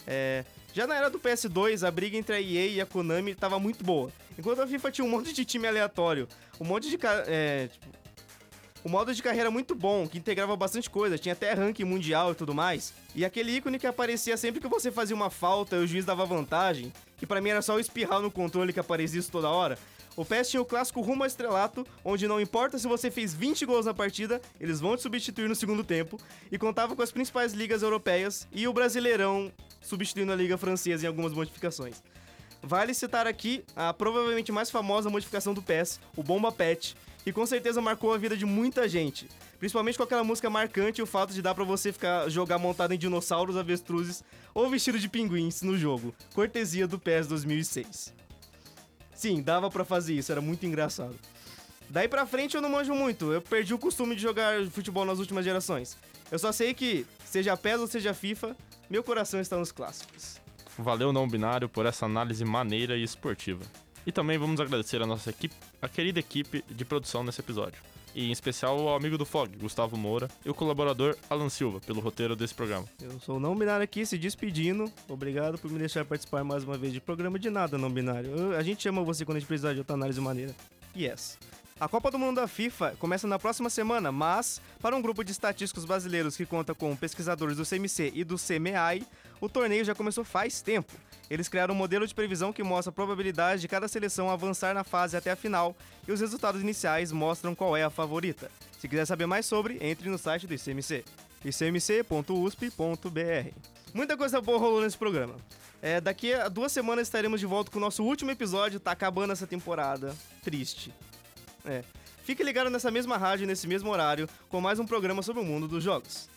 É, 0.07 0.45
já 0.73 0.87
na 0.87 0.97
era 0.97 1.09
do 1.09 1.19
PS2, 1.21 1.87
a 1.87 1.91
briga 1.91 2.17
entre 2.17 2.35
a 2.35 2.41
EA 2.41 2.67
e 2.67 2.81
a 2.81 2.87
Konami 2.87 3.33
estava 3.33 3.59
muito 3.59 3.85
boa. 3.85 4.11
Enquanto 4.39 4.61
a 4.61 4.67
FIFA 4.67 4.91
tinha 4.91 5.05
um 5.05 5.09
monte 5.09 5.33
de 5.33 5.45
time 5.45 5.69
aleatório, 5.69 6.29
um 6.61 6.65
monte 6.65 6.91
de. 6.91 6.99
É, 7.27 7.69
o 8.85 8.89
modo 8.89 9.15
de 9.15 9.23
carreira 9.23 9.51
muito 9.51 9.75
bom, 9.75 10.07
que 10.07 10.19
integrava 10.19 10.55
bastante 10.55 10.91
coisa, 10.91 11.17
tinha 11.17 11.33
até 11.33 11.55
ranking 11.55 11.85
mundial 11.85 12.33
e 12.33 12.35
tudo 12.35 12.55
mais. 12.55 12.93
E 13.15 13.25
aquele 13.25 13.57
ícone 13.57 13.79
que 13.79 13.87
aparecia 13.87 14.37
sempre 14.37 14.61
que 14.61 14.69
você 14.69 14.93
fazia 14.93 15.17
uma 15.17 15.31
falta 15.31 15.77
o 15.77 15.87
juiz 15.87 16.05
dava 16.05 16.27
vantagem, 16.27 16.93
que 17.17 17.27
para 17.27 17.41
mim 17.41 17.49
era 17.49 17.63
só 17.63 17.77
o 17.77 17.81
espirrar 17.81 18.21
no 18.21 18.31
controle 18.31 18.75
que 18.75 18.79
aparecia 18.79 19.19
isso 19.19 19.33
toda 19.33 19.49
hora. 19.49 19.79
O 20.15 20.25
PES 20.25 20.51
tinha 20.51 20.61
o 20.61 20.67
clássico 20.67 21.01
rumo 21.01 21.23
ao 21.23 21.27
estrelato, 21.27 21.85
onde 22.05 22.29
não 22.29 22.41
importa 22.41 22.79
se 22.79 22.87
você 22.87 23.11
fez 23.11 23.35
20 23.35 23.65
gols 23.65 23.87
na 23.87 23.95
partida, 23.95 24.41
eles 24.61 24.81
vão 24.81 24.97
te 24.97 25.03
substituir 25.03 25.49
no 25.49 25.57
segundo 25.57 25.83
tempo, 25.83 26.21
e 26.53 26.59
contava 26.59 26.95
com 26.95 27.03
as 27.03 27.11
principais 27.11 27.55
ligas 27.55 27.83
europeias 27.83 28.47
e 28.53 28.69
o 28.69 28.73
Brasileirão 28.73 29.51
substituindo 29.81 30.31
a 30.31 30.37
liga 30.37 30.59
francesa 30.59 31.05
em 31.05 31.09
algumas 31.09 31.33
modificações. 31.33 32.03
Vale 32.63 32.95
citar 32.95 33.27
aqui 33.27 33.65
a 33.75 33.93
provavelmente 33.93 34.53
mais 34.53 34.71
famosa 34.71 35.11
modificação 35.11 35.53
do 35.53 35.61
PES, 35.61 36.01
o 36.17 36.23
Bomba 36.23 36.53
Pet, 36.53 36.97
que 37.25 37.33
com 37.33 37.47
certeza 37.47 37.81
marcou 37.81 38.13
a 38.13 38.19
vida 38.19 38.37
de 38.37 38.45
muita 38.45 38.87
gente. 38.87 39.27
Principalmente 39.59 39.97
com 39.97 40.05
aquela 40.05 40.23
música 40.23 40.51
marcante 40.51 41.01
e 41.01 41.03
o 41.03 41.07
fato 41.07 41.33
de 41.33 41.41
dar 41.41 41.55
para 41.55 41.65
você 41.65 41.91
ficar 41.91 42.29
jogar 42.29 42.59
montado 42.59 42.93
em 42.93 42.99
dinossauros, 42.99 43.57
avestruzes 43.57 44.23
ou 44.53 44.69
vestido 44.69 44.99
de 44.99 45.09
pinguins 45.09 45.63
no 45.63 45.77
jogo. 45.79 46.15
Cortesia 46.35 46.87
do 46.87 46.99
PES 46.99 47.27
2006. 47.27 48.13
Sim, 49.15 49.41
dava 49.41 49.71
para 49.71 49.87
fazer 49.87 50.13
isso, 50.13 50.31
era 50.31 50.43
muito 50.43 50.67
engraçado. 50.67 51.19
Daí 51.89 52.09
pra 52.09 52.27
frente 52.27 52.57
eu 52.57 52.61
não 52.61 52.69
manjo 52.69 52.95
muito, 52.95 53.33
eu 53.33 53.41
perdi 53.41 53.73
o 53.73 53.79
costume 53.79 54.15
de 54.15 54.21
jogar 54.21 54.63
futebol 54.67 55.07
nas 55.07 55.19
últimas 55.19 55.47
gerações. 55.47 55.97
Eu 56.31 56.39
só 56.39 56.53
sei 56.53 56.75
que, 56.75 57.07
seja 57.25 57.57
PES 57.57 57.81
ou 57.81 57.87
seja 57.87 58.13
FIFA, 58.13 58.55
meu 58.91 59.03
coração 59.03 59.41
está 59.41 59.57
nos 59.57 59.73
clássicos. 59.73 60.41
Valeu 60.77 61.13
não 61.13 61.27
binário 61.27 61.71
por 61.71 61.87
essa 61.87 62.05
análise 62.05 62.45
maneira 62.45 62.97
e 62.97 63.03
esportiva. 63.03 63.63
E 64.07 64.13
também 64.13 64.37
vamos 64.37 64.61
agradecer 64.61 65.01
a 65.01 65.07
nossa 65.07 65.31
equipe, 65.31 65.55
a 65.85 65.89
querida 65.89 66.19
equipe 66.19 66.65
de 66.69 66.85
produção 66.85 67.23
nesse 67.23 67.41
episódio. 67.41 67.81
E 68.15 68.29
em 68.29 68.33
especial 68.33 68.79
ao 68.89 68.97
amigo 68.97 69.19
do 69.19 69.27
Fog, 69.27 69.55
Gustavo 69.59 69.97
Moura, 69.97 70.29
e 70.45 70.49
o 70.49 70.55
colaborador 70.55 71.17
Alan 71.29 71.49
Silva, 71.49 71.81
pelo 71.81 72.01
roteiro 72.01 72.37
desse 72.37 72.55
programa. 72.55 72.87
Eu 73.03 73.19
sou 73.19 73.37
o 73.37 73.41
não 73.41 73.57
binário 73.57 73.83
aqui, 73.83 74.07
se 74.07 74.17
despedindo. 74.17 74.91
Obrigado 75.09 75.59
por 75.59 75.71
me 75.71 75.79
deixar 75.79 76.05
participar 76.05 76.45
mais 76.45 76.63
uma 76.63 76.79
vez 76.79 76.93
de 76.93 77.01
programa 77.01 77.39
de 77.39 77.51
nada 77.51 77.77
não 77.77 77.91
binário. 77.91 78.31
Eu, 78.31 78.57
a 78.57 78.63
gente 78.63 78.83
chama 78.83 79.03
você 79.03 79.25
quando 79.25 79.39
a 79.39 79.41
gente 79.41 79.49
precisar 79.49 79.73
de 79.73 79.81
outra 79.81 79.95
análise 79.95 80.21
maneira. 80.21 80.55
Yes. 80.97 81.37
A 81.81 81.89
Copa 81.89 82.09
do 82.09 82.21
Mundo 82.21 82.37
da 82.41 82.47
FIFA 82.47 82.95
começa 83.01 83.27
na 83.27 83.37
próxima 83.37 83.69
semana, 83.69 84.13
mas, 84.13 84.63
para 84.81 84.95
um 84.95 85.03
grupo 85.03 85.25
de 85.25 85.33
estatísticos 85.33 85.85
brasileiros 85.85 86.37
que 86.37 86.47
conta 86.47 86.73
com 86.73 86.95
pesquisadores 86.95 87.57
do 87.57 87.67
CMC 87.67 88.13
e 88.15 88.23
do 88.23 88.37
CMEI, 88.37 89.05
o 89.41 89.49
torneio 89.49 89.85
já 89.85 89.93
começou 89.93 90.23
faz 90.23 90.63
tempo. 90.63 90.93
Eles 91.29 91.49
criaram 91.49 91.75
um 91.75 91.77
modelo 91.77 92.07
de 92.07 92.15
previsão 92.15 92.53
que 92.53 92.63
mostra 92.63 92.91
a 92.91 92.93
probabilidade 92.93 93.61
de 93.61 93.67
cada 93.67 93.89
seleção 93.89 94.31
avançar 94.31 94.73
na 94.73 94.85
fase 94.85 95.17
até 95.17 95.33
a 95.33 95.37
final, 95.37 95.75
e 96.07 96.13
os 96.13 96.21
resultados 96.21 96.63
iniciais 96.63 97.11
mostram 97.11 97.57
qual 97.57 97.77
é 97.77 97.83
a 97.83 97.91
favorita. 97.91 98.53
Se 98.79 98.87
quiser 98.87 99.05
saber 99.05 99.27
mais 99.27 99.45
sobre, 99.45 99.77
entre 99.81 100.09
no 100.09 100.17
site 100.17 100.47
do 100.47 100.55
ICMC, 100.55 101.05
icmc.usp.br. 101.45 102.79
Muita 103.93 104.17
coisa 104.17 104.41
boa 104.41 104.59
rolou 104.59 104.81
nesse 104.81 104.97
programa. 104.97 105.35
É, 105.83 106.01
daqui 106.01 106.35
a 106.35 106.49
duas 106.49 106.71
semanas 106.71 107.09
estaremos 107.09 107.41
de 107.41 107.47
volta 107.47 107.73
com 107.73 107.79
o 107.79 107.81
nosso 107.81 108.05
último 108.05 108.31
episódio, 108.31 108.79
tá 108.79 108.93
acabando 108.93 109.33
essa 109.33 109.47
temporada. 109.47 110.15
Triste. 110.45 110.95
É. 111.65 111.83
Fique 112.25 112.43
ligado 112.43 112.71
nessa 112.71 112.91
mesma 112.91 113.17
rádio, 113.17 113.47
nesse 113.47 113.67
mesmo 113.67 113.91
horário, 113.91 114.29
com 114.49 114.61
mais 114.61 114.79
um 114.79 114.87
programa 114.87 115.23
sobre 115.23 115.43
o 115.43 115.45
mundo 115.45 115.69
dos 115.69 115.85
jogos. 115.85 116.29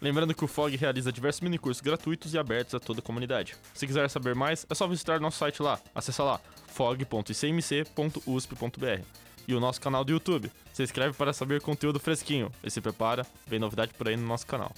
Lembrando 0.00 0.32
que 0.32 0.44
o 0.44 0.48
FOG 0.48 0.76
realiza 0.76 1.12
diversos 1.12 1.40
minicursos 1.40 1.80
gratuitos 1.80 2.32
e 2.32 2.38
abertos 2.38 2.74
a 2.74 2.80
toda 2.80 3.00
a 3.00 3.02
comunidade. 3.02 3.56
Se 3.74 3.86
quiser 3.86 4.08
saber 4.08 4.34
mais, 4.34 4.64
é 4.70 4.74
só 4.74 4.86
visitar 4.86 5.20
nosso 5.20 5.38
site 5.38 5.62
lá. 5.62 5.78
Acesse 5.94 6.22
lá, 6.22 6.40
fog.icmc.usp.br. 6.68 9.02
E 9.46 9.54
o 9.54 9.60
nosso 9.60 9.80
canal 9.80 10.04
do 10.04 10.12
YouTube. 10.12 10.52
Se 10.72 10.82
inscreve 10.82 11.14
para 11.14 11.32
saber 11.32 11.60
conteúdo 11.60 11.98
fresquinho. 11.98 12.52
E 12.62 12.70
se 12.70 12.80
prepara, 12.80 13.26
vem 13.46 13.58
novidade 13.58 13.92
por 13.94 14.06
aí 14.06 14.16
no 14.16 14.26
nosso 14.26 14.46
canal. 14.46 14.72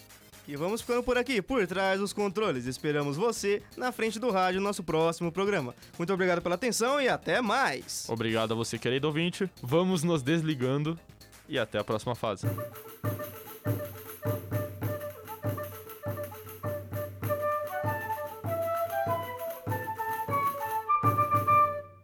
E 0.50 0.56
vamos 0.56 0.80
ficando 0.80 1.00
por 1.00 1.16
aqui, 1.16 1.40
por 1.40 1.64
trás 1.64 2.00
dos 2.00 2.12
controles. 2.12 2.66
Esperamos 2.66 3.16
você 3.16 3.62
na 3.76 3.92
frente 3.92 4.18
do 4.18 4.32
rádio 4.32 4.60
no 4.60 4.66
nosso 4.66 4.82
próximo 4.82 5.30
programa. 5.30 5.72
Muito 5.96 6.12
obrigado 6.12 6.42
pela 6.42 6.56
atenção 6.56 7.00
e 7.00 7.08
até 7.08 7.40
mais! 7.40 8.04
Obrigado 8.08 8.50
a 8.50 8.56
você, 8.56 8.76
querido 8.76 9.06
ouvinte. 9.06 9.48
Vamos 9.62 10.02
nos 10.02 10.24
desligando 10.24 10.98
e 11.48 11.56
até 11.56 11.78
a 11.78 11.84
próxima 11.84 12.16
fase. 12.16 12.48